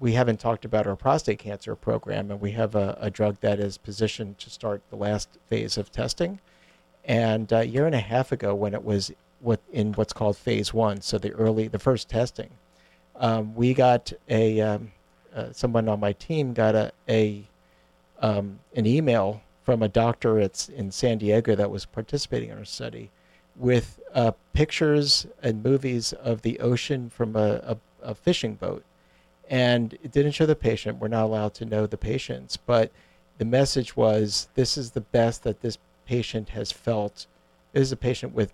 we 0.00 0.12
haven't 0.12 0.40
talked 0.40 0.64
about 0.64 0.86
our 0.86 0.96
prostate 0.96 1.38
cancer 1.38 1.74
program, 1.74 2.30
and 2.30 2.40
we 2.40 2.52
have 2.52 2.74
a, 2.74 2.98
a 3.00 3.10
drug 3.10 3.40
that 3.40 3.60
is 3.60 3.78
positioned 3.78 4.38
to 4.38 4.50
start 4.50 4.82
the 4.90 4.96
last 4.96 5.38
phase 5.48 5.76
of 5.76 5.92
testing. 5.92 6.40
And 7.04 7.50
a 7.52 7.66
year 7.66 7.86
and 7.86 7.94
a 7.94 8.00
half 8.00 8.32
ago, 8.32 8.54
when 8.54 8.74
it 8.74 8.84
was 8.84 9.12
what 9.40 9.60
in 9.72 9.92
what's 9.92 10.12
called 10.12 10.36
phase 10.36 10.74
one, 10.74 11.00
so 11.00 11.18
the 11.18 11.32
early, 11.32 11.68
the 11.68 11.78
first 11.78 12.08
testing, 12.08 12.50
um, 13.16 13.54
we 13.54 13.74
got 13.74 14.12
a 14.28 14.60
um, 14.60 14.92
uh, 15.34 15.52
someone 15.52 15.88
on 15.88 16.00
my 16.00 16.12
team 16.12 16.52
got 16.52 16.74
a 16.74 16.92
a 17.08 17.44
um, 18.20 18.58
an 18.74 18.86
email 18.86 19.40
from 19.62 19.82
a 19.82 19.88
doctor 19.88 20.40
at, 20.40 20.68
in 20.70 20.90
San 20.90 21.18
Diego 21.18 21.54
that 21.54 21.70
was 21.70 21.84
participating 21.84 22.50
in 22.50 22.58
our 22.58 22.64
study 22.64 23.10
with 23.54 24.00
uh, 24.14 24.32
pictures 24.52 25.26
and 25.42 25.62
movies 25.62 26.12
of 26.14 26.42
the 26.42 26.58
ocean 26.60 27.10
from 27.10 27.36
a, 27.36 27.60
a, 27.64 27.76
a 28.02 28.14
fishing 28.14 28.54
boat. 28.54 28.84
And 29.48 29.94
it 30.02 30.12
didn't 30.12 30.32
show 30.32 30.46
the 30.46 30.54
patient. 30.54 30.98
We're 30.98 31.08
not 31.08 31.24
allowed 31.24 31.54
to 31.54 31.64
know 31.64 31.86
the 31.86 31.96
patients, 31.96 32.56
but 32.56 32.90
the 33.38 33.44
message 33.44 33.96
was 33.96 34.48
this 34.54 34.76
is 34.76 34.90
the 34.90 35.00
best 35.00 35.42
that 35.44 35.60
this 35.62 35.78
patient 36.06 36.50
has 36.50 36.70
felt. 36.70 37.26
This 37.72 37.82
is 37.82 37.92
a 37.92 37.96
patient 37.96 38.34
with 38.34 38.52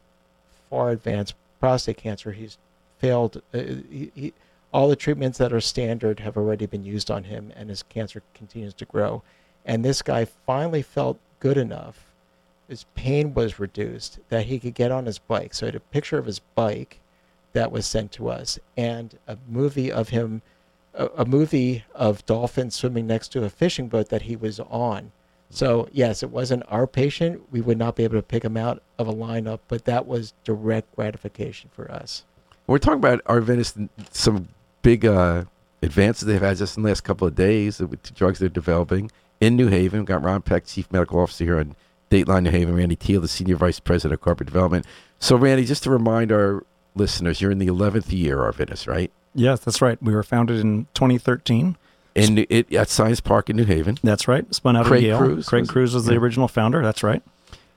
far 0.71 0.91
advanced 0.91 1.35
prostate 1.61 1.97
cancer. 1.97 2.33
He's 2.33 2.59
failed. 2.99 3.43
Uh, 3.53 3.59
he, 3.91 4.11
he, 4.15 4.33
all 4.73 4.89
the 4.89 4.97
treatments 4.97 5.39
that 5.39 5.53
are 5.53 5.61
standard 5.61 6.21
have 6.21 6.37
already 6.37 6.67
been 6.67 6.85
used 6.85 7.11
on 7.11 7.25
him, 7.25 7.53
and 7.57 7.71
his 7.71 7.83
cancer 7.85 8.23
continues 8.35 8.75
to 8.75 8.85
grow. 8.85 9.23
And 9.65 9.85
this 9.85 10.03
guy 10.03 10.25
finally 10.25 10.83
felt 10.83 11.19
good 11.39 11.57
enough. 11.57 12.07
His 12.69 12.85
pain 12.95 13.35
was 13.35 13.61
reduced 13.61 14.19
that 14.31 14.47
he 14.47 14.59
could 14.59 14.75
get 14.75 14.91
on 14.91 15.07
his 15.07 15.19
bike. 15.19 15.55
So 15.55 15.67
I 15.67 15.69
had 15.69 15.75
a 15.77 15.81
picture 15.81 16.19
of 16.19 16.27
his 16.27 16.41
bike 16.41 16.99
that 17.53 17.71
was 17.71 17.87
sent 17.87 18.11
to 18.13 18.29
us, 18.29 18.59
and 18.77 19.17
a 19.29 19.39
movie 19.49 19.93
of 19.93 20.09
him, 20.09 20.43
a, 20.95 21.07
a 21.19 21.25
movie 21.25 21.85
of 21.95 22.25
dolphins 22.27 22.75
swimming 22.75 23.07
next 23.07 23.29
to 23.29 23.45
a 23.45 23.51
fishing 23.51 23.89
boat 23.89 24.09
that 24.09 24.23
he 24.23 24.37
was 24.37 24.61
on. 24.61 25.13
So 25.51 25.89
yes, 25.93 26.23
it 26.23 26.31
wasn't 26.31 26.65
our 26.69 26.87
patient. 26.87 27.43
We 27.51 27.61
would 27.61 27.79
not 27.79 27.97
be 27.97 28.05
able 28.05 28.17
to 28.17 28.23
pick 28.23 28.45
him 28.45 28.57
out 28.57 28.83
of 28.99 29.07
a 29.09 29.13
lineup, 29.13 29.61
but 29.69 29.85
that 29.85 30.07
was 30.07 30.35
direct 30.45 30.95
gratification 30.97 31.71
for 31.73 31.91
us. 31.91 32.25
We're 32.67 32.79
talking 32.79 32.99
about 32.99 33.21
and 33.29 33.89
some 34.11 34.49
big 34.83 35.05
uh, 35.05 35.45
advances 35.83 36.27
they've 36.27 36.41
had 36.41 36.57
just 36.57 36.77
in 36.77 36.83
the 36.83 36.89
last 36.89 37.03
couple 37.03 37.29
of 37.29 37.35
days 37.35 37.79
with 37.79 38.03
the 38.03 38.13
drugs 38.13 38.39
they're 38.39 38.49
developing 38.49 39.11
in 39.41 39.57
New 39.57 39.69
Haven. 39.69 40.01
We've 40.01 40.07
got 40.07 40.23
Ron 40.23 40.43
Peck, 40.43 40.67
Chief 40.67 40.91
Medical 40.91 41.21
Officer 41.21 41.45
here 41.45 41.59
on 41.59 41.77
Dateline 42.11 42.45
New 42.45 42.51
Haven, 42.51 42.75
Randy 42.75 42.97
Teel, 42.97 43.21
the 43.21 43.29
Senior 43.29 43.57
Vice 43.57 43.81
President 43.81 44.15
of 44.15 44.21
Corporate 44.21 44.47
Development. 44.47 44.87
So, 45.19 45.37
Randy, 45.37 45.65
just 45.65 45.83
to 45.85 45.91
remind 45.91 46.33
our 46.33 46.65
listeners, 46.95 47.41
you're 47.41 47.51
in 47.51 47.59
the 47.59 47.67
11th 47.67 48.13
year, 48.13 48.39
Arvinas, 48.39 48.87
right? 48.87 49.11
Yes, 49.35 49.61
that's 49.61 49.83
right. 49.83 50.01
We 50.03 50.15
were 50.15 50.23
founded 50.23 50.61
in 50.61 50.87
2013. 50.95 51.77
In 52.15 52.47
it 52.49 52.73
at 52.73 52.89
Science 52.89 53.21
Park 53.21 53.51
in 53.51 53.57
New 53.57 53.65
Haven, 53.65 53.99
That's 54.05 54.29
right. 54.29 54.53
Spun 54.55 54.77
out 54.77 54.87
Craig 54.87 55.03
of 55.03 55.09
Yale. 55.09 55.19
Crews 55.19 55.49
Craig 55.49 55.63
was- 55.63 55.71
Crews 55.71 55.95
was 55.95 56.05
the 56.07 56.13
yeah. 56.13 56.19
original 56.21 56.47
founder. 56.47 56.81
That's 56.81 57.03
right. 57.03 57.23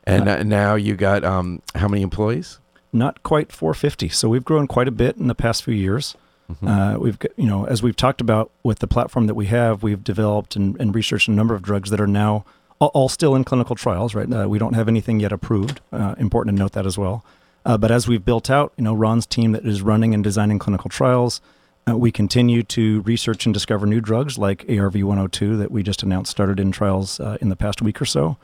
and 0.04 0.30
uh, 0.30 0.44
now 0.44 0.76
you 0.76 0.96
got 0.96 1.24
um, 1.24 1.62
how 1.74 1.88
many 1.88 2.04
employees? 2.04 2.60
Not 2.94 3.24
quite 3.24 3.52
450. 3.52 4.10
So 4.10 4.30
we've 4.30 4.46
grown 4.46 4.68
quite 4.68 4.88
a 4.88 4.92
bit 4.92 5.18
in 5.18 5.26
the 5.28 5.34
past 5.36 5.64
few 5.64 5.74
years. 5.74 6.16
Mhm. 6.52 6.96
Uh, 6.96 7.00
we've 7.00 7.18
you 7.36 7.48
know, 7.48 7.66
as 7.66 7.82
we've 7.84 7.96
talked 7.96 8.22
about 8.22 8.52
with 8.64 8.78
the 8.80 8.88
platform 8.88 9.26
that 9.28 9.34
we 9.34 9.48
have, 9.48 9.82
we've 9.84 10.04
developed 10.04 10.56
and, 10.56 10.80
and 10.80 10.94
researched 10.94 11.28
a 11.28 11.32
number 11.32 11.54
of 11.56 11.62
drugs 11.64 11.90
that 11.90 12.00
are 12.00 12.08
now 12.08 12.46
all, 12.80 12.90
all 12.94 13.10
still 13.10 13.36
in 13.36 13.44
clinical 13.44 13.76
trials. 13.76 14.14
Right, 14.14 14.32
uh, 14.32 14.48
we 14.48 14.60
don't 14.60 14.74
have 14.76 14.88
anything 14.88 15.20
yet 15.20 15.32
approved. 15.32 15.82
Uh, 15.92 16.14
important 16.20 16.56
to 16.56 16.60
note 16.62 16.74
that 16.74 16.86
as 16.86 16.98
well. 16.98 17.26
Uh, 17.68 17.78
but 17.78 17.92
as 17.92 18.08
we've 18.08 18.24
built 18.24 18.50
out, 18.50 18.72
you 18.78 18.84
know, 18.86 18.94
Ron's 18.94 19.26
team 19.26 19.52
that 19.52 19.66
is 19.66 19.82
running 19.82 20.14
and 20.14 20.24
designing 20.24 20.58
clinical 20.58 20.90
trials, 20.90 21.42
uh, 21.88 21.98
we 21.98 22.14
continue 22.14 22.64
to 22.64 23.02
research 23.02 23.46
and 23.46 23.54
discover 23.54 23.86
new 23.86 24.00
drugs 24.00 24.38
like 24.38 24.64
ARV-102 24.70 25.58
that 25.58 25.70
we 25.70 25.84
just 25.84 26.02
announced 26.02 26.32
started 26.32 26.62
in 26.62 26.72
trials 26.72 27.20
uh, 27.20 27.38
in 27.42 27.50
the 27.50 27.58
past 27.58 27.82
week 27.82 28.02
or 28.02 28.06
so, 28.06 28.38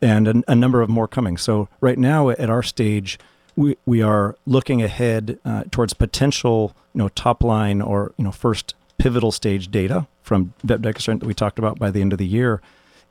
and 0.00 0.26
a, 0.26 0.42
a 0.48 0.54
number 0.54 0.80
of 0.80 0.88
more 0.88 1.06
coming. 1.06 1.36
So 1.36 1.68
right 1.82 1.98
now 1.98 2.30
at 2.30 2.48
our 2.48 2.62
stage, 2.62 3.18
we 3.56 3.76
we 3.84 4.00
are 4.00 4.36
looking 4.46 4.80
ahead 4.80 5.38
uh, 5.44 5.64
towards 5.70 5.92
potential, 5.92 6.74
you 6.94 7.00
know, 7.00 7.10
top 7.10 7.44
line 7.44 7.82
or 7.82 8.14
you 8.16 8.24
know 8.24 8.32
first 8.32 8.74
pivotal 8.96 9.32
stage 9.32 9.70
data 9.70 10.06
from 10.22 10.54
vepdegestrant 10.66 11.20
that 11.20 11.26
we 11.26 11.34
talked 11.34 11.58
about 11.58 11.78
by 11.78 11.90
the 11.90 12.00
end 12.00 12.12
of 12.14 12.18
the 12.18 12.26
year. 12.26 12.62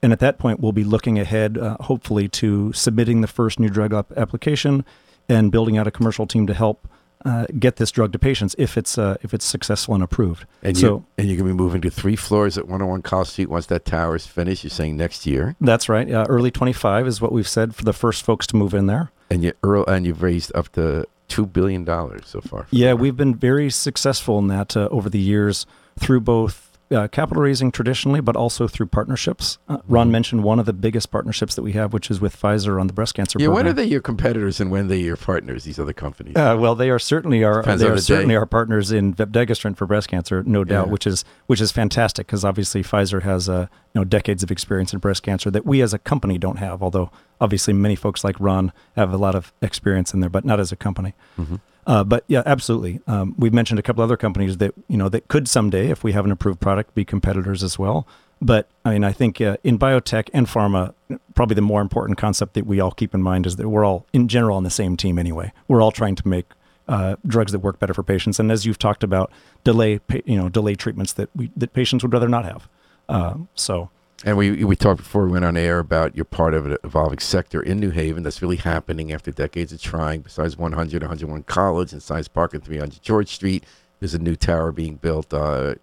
And 0.02 0.12
at 0.12 0.20
that 0.22 0.40
point, 0.40 0.60
we'll 0.60 0.72
be 0.72 0.84
looking 0.84 1.20
ahead, 1.20 1.60
uh, 1.60 1.78
hopefully, 1.82 2.28
to 2.30 2.74
submitting 2.74 3.22
the 3.22 3.28
first 3.28 3.60
new 3.60 3.70
drug 3.70 3.94
application 4.18 4.84
and 5.32 5.52
building 5.52 5.78
out 5.78 5.88
a 5.88 5.92
commercial 5.92 6.28
team 6.28 6.46
to 6.48 6.54
help 6.54 6.88
uh, 7.24 7.46
get 7.60 7.76
this 7.76 7.92
drug 7.92 8.12
to 8.12 8.20
patients 8.20 8.56
if 8.58 8.78
it's 8.78 8.98
uh, 8.98 9.16
if 9.22 9.34
it's 9.34 9.46
successful 9.46 9.94
and 9.94 10.04
approved. 10.04 10.46
And 10.64 10.76
so 10.78 10.88
you 10.88 11.06
and 11.18 11.28
you're 11.28 11.38
gonna 11.38 11.52
be 11.52 11.56
moving 11.56 11.82
to 11.82 11.90
three 11.92 12.16
floors 12.16 12.58
at 12.58 12.66
101 12.66 13.02
College 13.04 13.28
Street 13.30 13.50
once 13.50 13.68
that 13.68 13.86
tower 13.86 14.16
is 14.16 14.26
finished. 14.28 14.64
You're 14.64 14.72
saying 14.72 14.98
next 14.98 15.26
year, 15.28 15.56
that's 15.62 15.88
right. 15.88 16.12
Uh, 16.12 16.26
early 16.30 16.52
25 16.52 17.08
is 17.08 17.22
what 17.22 17.32
we've 17.32 17.48
said 17.48 17.76
for 17.76 17.84
the 17.84 17.94
first 17.94 18.24
folks 18.24 18.48
to 18.48 18.56
move 18.56 18.74
in 18.74 18.88
there. 18.88 19.12
and 19.30 19.44
you 19.44 19.54
earl 19.64 19.86
and 19.88 20.06
you've 20.06 20.24
raised 20.24 20.52
up 20.56 20.72
to 20.74 21.06
two 21.28 21.46
billion 21.46 21.86
dollars 21.86 22.24
so 22.26 22.42
far. 22.42 22.66
Yeah, 22.72 22.94
we've 22.94 23.16
been 23.16 23.36
very 23.36 23.70
successful 23.70 24.40
in 24.40 24.48
that 24.48 24.76
uh, 24.76 24.90
over 24.92 25.08
the 25.10 25.20
years 25.20 25.66
through 26.00 26.22
both 26.22 26.71
uh, 26.92 27.08
capital 27.08 27.42
raising 27.44 27.72
traditionally, 27.72 28.20
but 28.22 28.36
also 28.36 28.68
through 28.68 28.86
partnerships. 28.88 29.58
Uh, 29.70 29.78
Ron 29.88 30.08
Mhm. 30.08 30.12
mentioned 30.12 30.44
one 30.44 30.60
of 30.60 30.66
the 30.66 30.74
biggest 30.74 31.10
partnerships 31.12 31.56
that 31.56 31.62
we 31.62 31.72
have, 31.72 31.94
which 31.94 32.12
is 32.12 32.20
with 32.20 32.40
Pfizer 32.40 32.80
on 32.80 32.88
the 32.88 32.94
breast 32.94 33.14
cancer 33.16 33.40
Yeah, 33.40 33.48
when 33.48 33.66
are 33.68 33.74
they 33.74 33.86
your 33.86 34.02
competitors 34.02 34.60
and 34.60 34.70
when 34.72 34.86
are 34.86 34.88
they 34.90 35.00
your 35.00 35.16
partners? 35.16 35.64
These 35.64 35.80
other 35.80 35.94
companies. 35.94 36.36
Uh, 36.36 36.58
well, 36.60 36.76
they 36.76 36.90
are 36.90 37.00
certainly 37.00 37.44
our 37.44 37.62
Depends 37.62 37.82
they 37.82 37.88
are 37.88 37.96
the 37.96 38.02
certainly 38.02 38.34
day. 38.34 38.38
our 38.38 38.46
partners 38.46 38.92
in 38.92 39.14
vepdegestrant 39.14 39.78
for 39.78 39.86
breast 39.86 40.10
cancer, 40.10 40.44
no 40.46 40.64
doubt, 40.64 40.88
Yeah. 40.88 40.92
which 40.92 41.08
is 41.08 41.24
which 41.48 41.62
is 41.62 41.72
fantastic 41.72 42.28
because 42.28 42.44
obviously 42.44 42.84
Pfizer 42.84 43.22
has 43.24 43.48
uh, 43.48 43.68
you 43.94 44.02
know 44.02 44.04
decades 44.04 44.44
of 44.44 44.52
experience 44.52 44.94
in 44.94 45.00
breast 45.00 45.24
cancer 45.24 45.50
that 45.52 45.66
we 45.66 45.82
as 45.82 45.94
a 45.94 46.00
company 46.00 46.38
don't 46.38 46.58
have. 46.60 46.82
Although 46.84 47.10
obviously 47.40 47.74
many 47.74 47.96
folks 47.96 48.24
like 48.24 48.36
Ron 48.40 48.72
have 48.96 49.14
a 49.14 49.18
lot 49.18 49.36
of 49.36 49.54
experience 49.62 50.14
in 50.14 50.20
there, 50.20 50.30
but 50.30 50.46
not 50.46 50.60
as 50.60 50.72
a 50.72 50.76
company. 50.76 51.14
Mhm. 51.40 51.60
Uh, 51.88 52.04
but 52.04 52.24
yeah, 52.28 52.44
absolutely. 52.46 53.00
Um, 53.08 53.36
we've 53.38 53.54
mentioned 53.54 53.80
a 53.80 53.82
couple 53.82 54.04
other 54.04 54.18
companies 54.18 54.58
that 54.58 54.74
you 54.88 54.98
know 54.98 55.10
that 55.10 55.28
could 55.28 55.48
someday, 55.48 55.90
if 55.90 56.04
we 56.04 56.12
have 56.12 56.26
an 56.26 56.32
approved 56.32 56.60
product, 56.60 56.94
be 56.94 57.04
competitors 57.04 57.64
as 57.64 57.80
well. 57.80 58.08
But 58.42 58.68
I 58.84 58.94
mean, 58.94 59.04
I 59.04 59.12
think 59.12 59.40
uh, 59.40 59.58
in 59.64 59.78
biotech 59.78 60.30
and 60.34 60.48
pharma, 60.48 60.94
probably 61.36 61.56
the 61.56 61.62
more 61.62 61.82
important 61.82 62.18
concept 62.18 62.56
that 62.56 62.66
we 62.66 62.80
all 62.80 62.92
keep 62.92 63.14
in 63.14 63.22
mind 63.22 63.46
is 63.46 63.56
that 63.58 63.70
we're 63.70 63.86
all, 63.86 64.06
in 64.14 64.28
general, 64.28 64.58
on 64.58 64.64
the 64.64 64.72
same 64.72 64.98
team 64.98 65.20
anyway. 65.20 65.52
We're 65.68 65.82
all 65.82 65.92
trying 65.92 66.16
to 66.16 66.28
make 66.28 66.46
uh, 66.88 67.16
drugs 67.26 67.52
that 67.52 67.60
work 67.60 67.80
better 67.80 67.94
for 67.94 68.04
patients, 68.04 68.40
and 68.40 68.52
as 68.52 68.66
you've 68.66 68.80
talked 68.80 69.04
about, 69.04 69.32
delay 69.64 70.00
you 70.26 70.38
know 70.38 70.50
delay 70.50 70.76
treatments 70.76 71.14
that 71.14 71.30
we 71.36 71.52
that 71.56 71.74
patients 71.74 72.04
would 72.04 72.14
rather 72.14 72.28
not 72.28 72.46
have. 72.46 72.68
Uh, 73.10 73.36
so 73.56 73.90
And 74.24 74.38
we 74.38 74.64
we 74.64 74.76
talked 74.76 75.00
before 75.00 75.26
we 75.26 75.32
went 75.32 75.46
on 75.46 75.58
air 75.58 75.80
about 75.80 76.16
you're 76.16 76.26
part 76.26 76.54
of 76.54 76.68
an 76.68 76.78
evolving 76.84 77.20
sector 77.20 77.62
in 77.62 77.80
New 77.80 77.90
Haven 77.90 78.22
that's 78.22 78.42
really 78.42 78.58
happening 78.58 79.12
after 79.12 79.32
decades 79.32 79.74
of 79.74 79.82
trying. 79.82 80.22
Besides 80.22 80.58
100, 80.58 81.02
101 81.02 81.44
College 81.44 81.92
and 81.92 82.04
Science 82.04 82.28
Park 82.28 82.54
and 82.54 82.64
300 82.64 83.02
George 83.02 83.30
Street, 83.30 83.64
there's 84.00 84.14
a 84.14 84.20
new 84.20 84.36
tower 84.36 84.72
being 84.72 84.96
built 84.96 85.34
uh, 85.34 85.74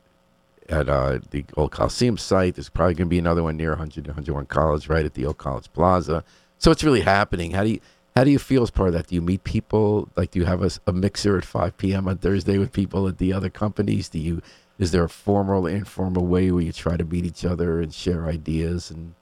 at 0.68 0.88
uh, 0.88 1.18
the 1.30 1.44
old 1.56 1.72
Coliseum 1.72 2.16
site. 2.16 2.54
There's 2.54 2.68
probably 2.68 2.94
going 2.94 3.06
to 3.06 3.10
be 3.10 3.18
another 3.18 3.42
one 3.42 3.56
near 3.56 3.70
100, 3.70 4.06
101 4.06 4.46
College, 4.46 4.88
right 4.88 5.04
at 5.04 5.14
the 5.14 5.26
old 5.26 5.38
College 5.38 5.72
Plaza. 5.72 6.22
So 6.58 6.70
it's 6.70 6.84
really 6.84 7.00
happening. 7.00 7.52
How 7.52 7.64
do 7.64 7.70
you 7.70 7.80
how 8.14 8.24
do 8.24 8.30
you 8.30 8.38
feel 8.38 8.62
as 8.64 8.70
part 8.70 8.88
of 8.88 8.94
that? 8.94 9.08
Do 9.08 9.14
you 9.14 9.22
meet 9.22 9.44
people? 9.44 10.08
Like, 10.16 10.32
do 10.32 10.40
you 10.40 10.44
have 10.44 10.80
a 10.86 10.92
mixer 10.92 11.38
at 11.38 11.44
5 11.44 11.76
p.m. 11.76 12.08
on 12.08 12.18
Thursday 12.18 12.58
with 12.58 12.72
people 12.72 13.06
at 13.06 13.18
the 13.18 13.32
other 13.32 13.48
companies? 13.48 14.08
Do 14.08 14.18
you 14.18 14.42
is 14.78 14.92
there 14.92 15.04
a 15.04 15.08
formal, 15.08 15.66
informal 15.66 16.26
way 16.26 16.50
where 16.50 16.62
you 16.62 16.72
try 16.72 16.96
to 16.96 17.04
meet 17.04 17.24
each 17.24 17.44
other 17.44 17.80
and 17.80 17.92
share 17.92 18.26
ideas? 18.26 18.90
And 18.90 19.14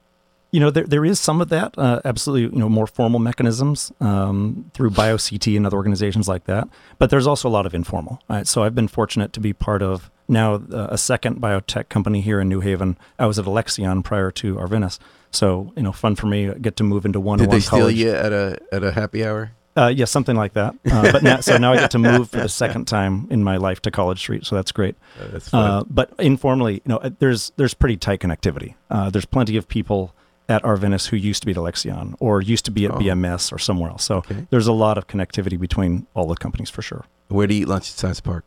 You 0.51 0.59
know, 0.59 0.69
there, 0.69 0.85
there 0.85 1.03
is 1.03 1.19
some 1.19 1.41
of 1.41 1.49
that, 1.49 1.77
uh, 1.77 1.99
absolutely, 2.05 2.55
you 2.55 2.59
know, 2.59 2.69
more 2.69 2.87
formal 2.87 3.19
mechanisms 3.19 3.91
um, 3.99 4.69
through 4.73 4.91
BioCT 4.91 5.57
and 5.57 5.65
other 5.65 5.77
organizations 5.77 6.27
like 6.27 6.45
that. 6.45 6.67
But 6.99 7.09
there's 7.09 7.27
also 7.27 7.47
a 7.47 7.53
lot 7.57 7.65
of 7.65 7.73
informal. 7.73 8.21
Right? 8.29 8.47
So 8.47 8.63
I've 8.63 8.75
been 8.75 8.87
fortunate 8.87 9.33
to 9.33 9.39
be 9.39 9.51
part 9.53 9.81
of 9.81 10.09
now 10.27 10.55
uh, 10.55 10.87
a 10.91 10.97
second 10.97 11.41
biotech 11.41 11.89
company 11.89 12.21
here 12.21 12.39
in 12.39 12.49
New 12.49 12.59
Haven. 12.59 12.97
I 13.17 13.25
was 13.25 13.39
at 13.39 13.45
Alexion 13.45 14.03
prior 14.03 14.31
to 14.31 14.55
Arvinas. 14.55 14.99
So, 15.31 15.73
you 15.75 15.83
know, 15.83 15.91
fun 15.91 16.15
for 16.15 16.27
me, 16.27 16.53
get 16.61 16.75
to 16.77 16.83
move 16.83 17.05
into 17.05 17.19
one 17.19 17.39
did 17.39 17.49
they 17.49 17.55
one 17.55 17.61
steal 17.61 17.79
college. 17.79 17.95
you 17.95 18.11
at 18.11 18.31
a 18.31 18.59
at 18.71 18.83
a 18.83 18.91
happy 18.91 19.25
hour? 19.25 19.51
Uh, 19.77 19.87
yeah, 19.87 20.05
something 20.05 20.35
like 20.35 20.53
that. 20.53 20.73
Uh, 20.91 21.11
but 21.11 21.21
now, 21.21 21.39
so 21.39 21.57
now 21.57 21.71
I 21.73 21.77
get 21.77 21.91
to 21.91 21.99
move 21.99 22.31
for 22.31 22.37
the 22.37 22.49
second 22.49 22.85
time 22.85 23.27
in 23.29 23.43
my 23.43 23.57
life 23.57 23.79
to 23.83 23.91
College 23.91 24.17
Street. 24.19 24.45
So 24.45 24.55
that's 24.55 24.71
great. 24.71 24.95
Uh, 25.21 25.27
that's. 25.27 25.53
Uh, 25.53 25.83
but 25.89 26.11
informally, 26.17 26.75
you 26.75 26.81
know, 26.85 26.97
uh, 26.97 27.11
there's 27.19 27.51
there's 27.57 27.73
pretty 27.75 27.95
tight 27.97 28.19
connectivity. 28.21 28.73
Uh, 28.89 29.09
there's 29.11 29.25
plenty 29.25 29.55
of 29.55 29.67
people 29.67 30.15
at 30.49 30.63
Arvinas 30.63 31.07
who 31.09 31.17
used 31.17 31.41
to 31.43 31.45
be 31.45 31.51
at 31.51 31.57
Alexion 31.57 32.15
or 32.19 32.41
used 32.41 32.65
to 32.65 32.71
be 32.71 32.85
at 32.85 32.91
Oh. 32.91 32.95
BMS 32.97 33.51
or 33.51 33.59
somewhere 33.59 33.91
else. 33.91 34.03
So 34.05 34.17
Okay. 34.17 34.47
there's 34.49 34.65
a 34.67 34.73
lot 34.73 34.97
of 34.97 35.05
connectivity 35.07 35.59
between 35.59 36.07
all 36.15 36.25
the 36.27 36.35
companies 36.35 36.69
for 36.69 36.81
sure. 36.81 37.05
Where 37.27 37.45
do 37.47 37.53
you 37.53 37.61
eat 37.63 37.67
lunch 37.67 37.89
at 37.91 37.97
Science 37.97 38.21
Park? 38.21 38.45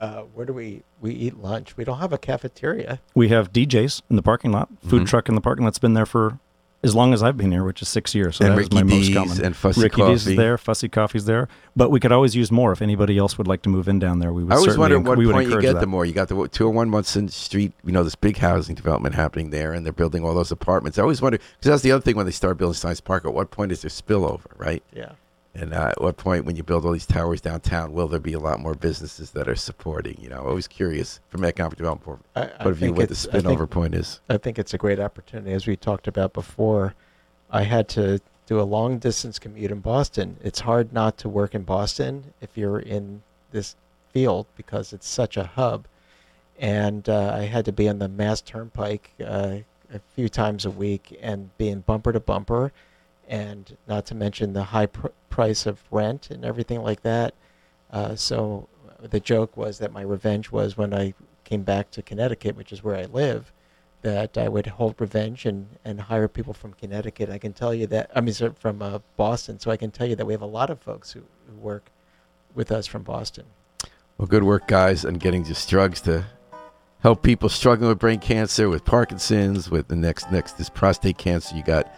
Uh, 0.00 0.20
where 0.34 0.46
do 0.46 0.52
we 0.52 0.82
we 1.00 1.12
eat 1.12 1.38
lunch? 1.38 1.76
We 1.76 1.84
don't 1.84 1.98
have 1.98 2.12
a 2.12 2.18
cafeteria. 2.18 3.00
We 3.16 3.30
have 3.30 3.52
DJs 3.52 4.02
in 4.10 4.14
the 4.16 4.22
parking 4.22 4.52
lot, 4.52 4.68
food 4.86 5.02
Mhm. 5.02 5.08
truck 5.08 5.28
in 5.28 5.34
the 5.34 5.40
parking 5.40 5.64
lot's 5.64 5.78
been 5.80 5.94
there 5.94 6.06
for 6.06 6.38
as 6.82 6.94
long 6.94 7.12
as 7.12 7.22
I've 7.22 7.36
been 7.36 7.50
here, 7.50 7.64
which 7.64 7.82
is 7.82 7.88
six 7.88 8.14
years. 8.14 8.36
So 8.36 8.44
and 8.44 8.54
that 8.54 8.60
is 8.60 8.64
Ricky 8.66 8.76
my 8.76 8.82
most 8.82 9.12
common. 9.12 9.44
and 9.44 9.56
Fussy 9.56 9.82
Ricky 9.82 9.96
Coffee. 9.96 10.12
D's 10.12 10.26
is 10.28 10.36
there, 10.36 10.56
Fussy 10.56 10.88
Coffee's 10.88 11.24
there, 11.24 11.48
but 11.74 11.90
we 11.90 11.98
could 11.98 12.12
always 12.12 12.36
use 12.36 12.52
more 12.52 12.70
if 12.72 12.80
anybody 12.80 13.18
else 13.18 13.36
would 13.36 13.48
like 13.48 13.62
to 13.62 13.68
move 13.68 13.88
in 13.88 13.98
down 13.98 14.20
there. 14.20 14.32
We 14.32 14.44
would 14.44 14.52
I 14.52 14.56
always 14.56 14.72
certainly 14.72 14.94
wonder 14.94 14.98
enc- 14.98 15.08
what 15.08 15.18
we 15.18 15.32
point 15.32 15.50
you 15.50 15.60
get 15.60 15.74
that. 15.74 15.80
the 15.80 15.86
more. 15.86 16.04
You 16.04 16.12
got 16.12 16.28
the 16.28 16.34
201 16.34 16.88
Munson 16.88 17.28
Street, 17.28 17.72
you 17.84 17.92
know, 17.92 18.04
this 18.04 18.14
big 18.14 18.36
housing 18.36 18.74
development 18.74 19.14
happening 19.14 19.50
there, 19.50 19.72
and 19.72 19.84
they're 19.84 19.92
building 19.92 20.24
all 20.24 20.34
those 20.34 20.52
apartments. 20.52 20.98
I 20.98 21.02
always 21.02 21.20
wonder, 21.20 21.38
because 21.38 21.70
that's 21.70 21.82
the 21.82 21.92
other 21.92 22.02
thing 22.02 22.16
when 22.16 22.26
they 22.26 22.32
start 22.32 22.58
building 22.58 22.74
Science 22.74 23.00
Park, 23.00 23.24
at 23.24 23.34
what 23.34 23.50
point 23.50 23.72
is 23.72 23.82
there 23.82 23.90
spillover, 23.90 24.46
right? 24.56 24.82
Yeah. 24.92 25.12
And 25.58 25.74
uh, 25.74 25.88
at 25.88 26.00
what 26.00 26.16
point, 26.16 26.44
when 26.44 26.54
you 26.54 26.62
build 26.62 26.84
all 26.84 26.92
these 26.92 27.06
towers 27.06 27.40
downtown, 27.40 27.92
will 27.92 28.06
there 28.06 28.20
be 28.20 28.32
a 28.32 28.38
lot 28.38 28.60
more 28.60 28.74
businesses 28.74 29.32
that 29.32 29.48
are 29.48 29.56
supporting? 29.56 30.16
You 30.20 30.28
know, 30.28 30.42
always 30.46 30.68
curious 30.68 31.20
from 31.28 31.44
economic 31.44 31.76
development 31.78 32.24
I, 32.36 32.42
I 32.42 32.46
point 32.46 32.66
of 32.68 32.76
view 32.76 32.92
what 32.92 33.08
the 33.08 33.28
I 33.32 33.40
think- 33.40 33.44
spillover 33.44 33.68
point 33.68 33.94
is. 33.94 34.20
I 34.28 34.36
think 34.38 34.58
it's 34.58 34.72
a 34.72 34.78
great 34.78 35.00
opportunity. 35.00 35.52
As 35.52 35.66
we 35.66 35.76
talked 35.76 36.06
about 36.06 36.32
before, 36.32 36.94
I 37.50 37.62
had 37.64 37.88
to 37.90 38.20
do 38.46 38.60
a 38.60 38.62
long 38.62 38.98
distance 38.98 39.38
commute 39.38 39.70
in 39.70 39.80
Boston. 39.80 40.36
It's 40.42 40.60
hard 40.60 40.92
not 40.92 41.18
to 41.18 41.28
work 41.28 41.54
in 41.54 41.64
Boston 41.64 42.32
if 42.40 42.56
you're 42.56 42.78
in 42.78 43.22
this 43.50 43.74
field 44.12 44.46
because 44.56 44.92
it's 44.92 45.08
such 45.08 45.36
a 45.36 45.44
hub. 45.44 45.86
And 46.58 47.08
uh, 47.08 47.32
I 47.34 47.42
had 47.42 47.64
to 47.66 47.72
be 47.72 47.88
on 47.88 47.98
the 47.98 48.08
Mass 48.08 48.40
Turnpike 48.40 49.10
uh, 49.24 49.58
a 49.92 50.00
few 50.14 50.28
times 50.28 50.64
a 50.64 50.70
week 50.70 51.18
and 51.20 51.56
being 51.58 51.80
bumper 51.80 52.12
to 52.12 52.20
bumper, 52.20 52.72
and 53.28 53.76
not 53.86 54.06
to 54.06 54.14
mention 54.14 54.52
the 54.52 54.64
high 54.64 54.86
pr- 54.86 55.08
price 55.30 55.66
of 55.66 55.82
rent 55.90 56.30
and 56.30 56.44
everything 56.44 56.82
like 56.82 57.02
that. 57.02 57.34
Uh, 57.90 58.16
so 58.16 58.68
the 59.00 59.20
joke 59.20 59.56
was 59.56 59.78
that 59.78 59.92
my 59.92 60.02
revenge 60.02 60.50
was 60.50 60.76
when 60.76 60.92
I 60.92 61.14
came 61.44 61.62
back 61.62 61.90
to 61.92 62.02
Connecticut, 62.02 62.56
which 62.56 62.72
is 62.72 62.82
where 62.82 62.96
I 62.96 63.04
live, 63.04 63.52
that 64.02 64.36
I 64.36 64.48
would 64.48 64.66
hold 64.66 64.96
revenge 64.98 65.46
and, 65.46 65.66
and 65.84 66.00
hire 66.00 66.28
people 66.28 66.52
from 66.52 66.72
Connecticut. 66.74 67.30
I 67.30 67.38
can 67.38 67.52
tell 67.52 67.74
you 67.74 67.86
that, 67.88 68.10
I 68.14 68.20
mean, 68.20 68.34
from 68.58 68.82
uh, 68.82 68.98
Boston. 69.16 69.58
So 69.58 69.70
I 69.70 69.76
can 69.76 69.90
tell 69.90 70.06
you 70.06 70.16
that 70.16 70.26
we 70.26 70.32
have 70.32 70.42
a 70.42 70.46
lot 70.46 70.70
of 70.70 70.80
folks 70.80 71.12
who, 71.12 71.22
who 71.48 71.56
work 71.56 71.90
with 72.54 72.72
us 72.72 72.86
from 72.86 73.02
Boston. 73.02 73.44
Well, 74.16 74.26
good 74.26 74.42
work, 74.42 74.66
guys, 74.66 75.04
on 75.04 75.14
getting 75.14 75.44
just 75.44 75.68
drugs 75.68 76.00
to 76.02 76.26
help 77.00 77.22
people 77.22 77.48
struggling 77.48 77.88
with 77.88 77.98
brain 77.98 78.18
cancer, 78.18 78.68
with 78.68 78.84
Parkinson's, 78.84 79.70
with 79.70 79.88
the 79.88 79.96
next 79.96 80.30
next 80.32 80.58
this 80.58 80.68
prostate 80.68 81.18
cancer. 81.18 81.56
You 81.56 81.62
got 81.62 81.92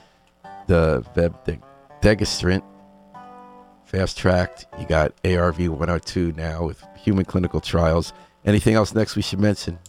the 0.71 1.05
vepdegestrant 1.17 2.63
fast 3.85 4.17
tracked. 4.17 4.67
You 4.79 4.87
got 4.87 5.13
ARV 5.25 5.59
102 5.59 6.33
now 6.37 6.65
with 6.65 6.83
human 6.97 7.25
clinical 7.25 7.61
trials. 7.61 8.13
Anything 8.45 8.75
else 8.75 8.95
next 8.95 9.17
we 9.17 9.23
should 9.23 9.41
mention? 9.41 9.81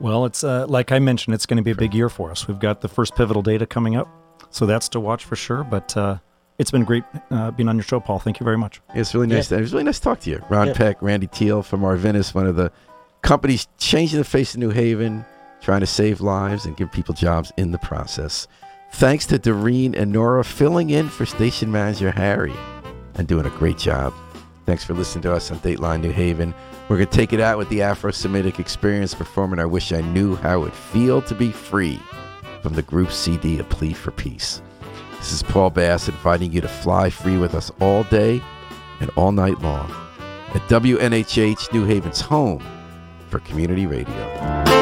Well, 0.00 0.24
it's 0.24 0.42
uh, 0.42 0.66
like 0.66 0.90
I 0.90 0.98
mentioned, 0.98 1.34
it's 1.34 1.46
going 1.46 1.58
to 1.58 1.62
be 1.62 1.70
a 1.70 1.76
big 1.76 1.94
year 1.94 2.08
for 2.08 2.32
us. 2.32 2.48
We've 2.48 2.58
got 2.58 2.80
the 2.80 2.88
first 2.88 3.14
pivotal 3.14 3.42
data 3.42 3.64
coming 3.64 3.94
up, 3.94 4.08
so 4.50 4.66
that's 4.66 4.88
to 4.90 5.00
watch 5.00 5.24
for 5.24 5.36
sure. 5.36 5.62
But 5.62 5.96
uh, 5.96 6.18
it's 6.58 6.72
been 6.72 6.84
great 6.84 7.04
uh, 7.30 7.52
being 7.52 7.68
on 7.68 7.76
your 7.76 7.84
show, 7.84 8.00
Paul. 8.00 8.18
Thank 8.18 8.40
you 8.40 8.44
very 8.44 8.58
much. 8.58 8.80
Yeah, 8.92 9.02
it's 9.02 9.14
really 9.14 9.28
nice. 9.28 9.52
It 9.52 9.60
was 9.60 9.72
really 9.72 9.84
nice 9.84 9.98
to 10.00 10.04
talk 10.04 10.20
to 10.20 10.30
you, 10.30 10.44
Ron 10.50 10.66
Yeah. 10.66 10.72
Peck, 10.74 11.00
Randy 11.00 11.28
Teel 11.28 11.62
from 11.62 11.82
Arvinas, 11.82 12.34
one 12.34 12.48
of 12.48 12.56
the 12.56 12.72
companies 13.22 13.68
changing 13.78 14.18
the 14.18 14.24
face 14.24 14.54
of 14.54 14.60
New 14.60 14.70
Haven, 14.70 15.24
trying 15.60 15.80
to 15.80 15.86
save 15.86 16.20
lives 16.20 16.66
and 16.66 16.76
give 16.76 16.90
people 16.90 17.14
jobs 17.14 17.52
in 17.56 17.70
the 17.70 17.78
process. 17.78 18.48
Thanks 18.94 19.26
to 19.26 19.40
Doreen 19.40 19.96
and 19.96 20.12
Nora 20.12 20.44
filling 20.44 20.90
in 20.90 21.08
for 21.08 21.26
station 21.26 21.72
manager 21.72 22.12
Harry 22.12 22.54
and 23.16 23.26
doing 23.26 23.44
a 23.44 23.50
great 23.50 23.76
job. 23.76 24.14
Thanks 24.66 24.84
for 24.84 24.94
listening 24.94 25.22
to 25.22 25.32
us 25.34 25.50
on 25.50 25.58
Dateline 25.58 26.00
New 26.00 26.12
Haven. 26.12 26.54
We're 26.88 26.98
going 26.98 27.08
to 27.08 27.16
take 27.16 27.32
it 27.32 27.40
out 27.40 27.58
with 27.58 27.68
the 27.70 27.82
Afro 27.82 28.12
Semitic 28.12 28.60
Experience 28.60 29.12
performing 29.12 29.58
I 29.58 29.64
Wish 29.64 29.92
I 29.92 30.00
Knew 30.00 30.36
How 30.36 30.62
It 30.62 30.72
Feel 30.72 31.20
to 31.22 31.34
Be 31.34 31.50
Free 31.50 31.98
from 32.62 32.74
the 32.74 32.82
group 32.82 33.10
CD 33.10 33.58
A 33.58 33.64
Plea 33.64 33.94
for 33.94 34.12
Peace. 34.12 34.62
This 35.18 35.32
is 35.32 35.42
Paul 35.42 35.70
Bass 35.70 36.08
inviting 36.08 36.52
you 36.52 36.60
to 36.60 36.68
fly 36.68 37.10
free 37.10 37.36
with 37.36 37.56
us 37.56 37.72
all 37.80 38.04
day 38.04 38.40
and 39.00 39.10
all 39.16 39.32
night 39.32 39.58
long 39.58 39.90
at 40.54 40.62
WNHH 40.68 41.72
New 41.72 41.84
Haven's 41.84 42.20
home 42.20 42.64
for 43.28 43.40
community 43.40 43.86
radio. 43.86 44.73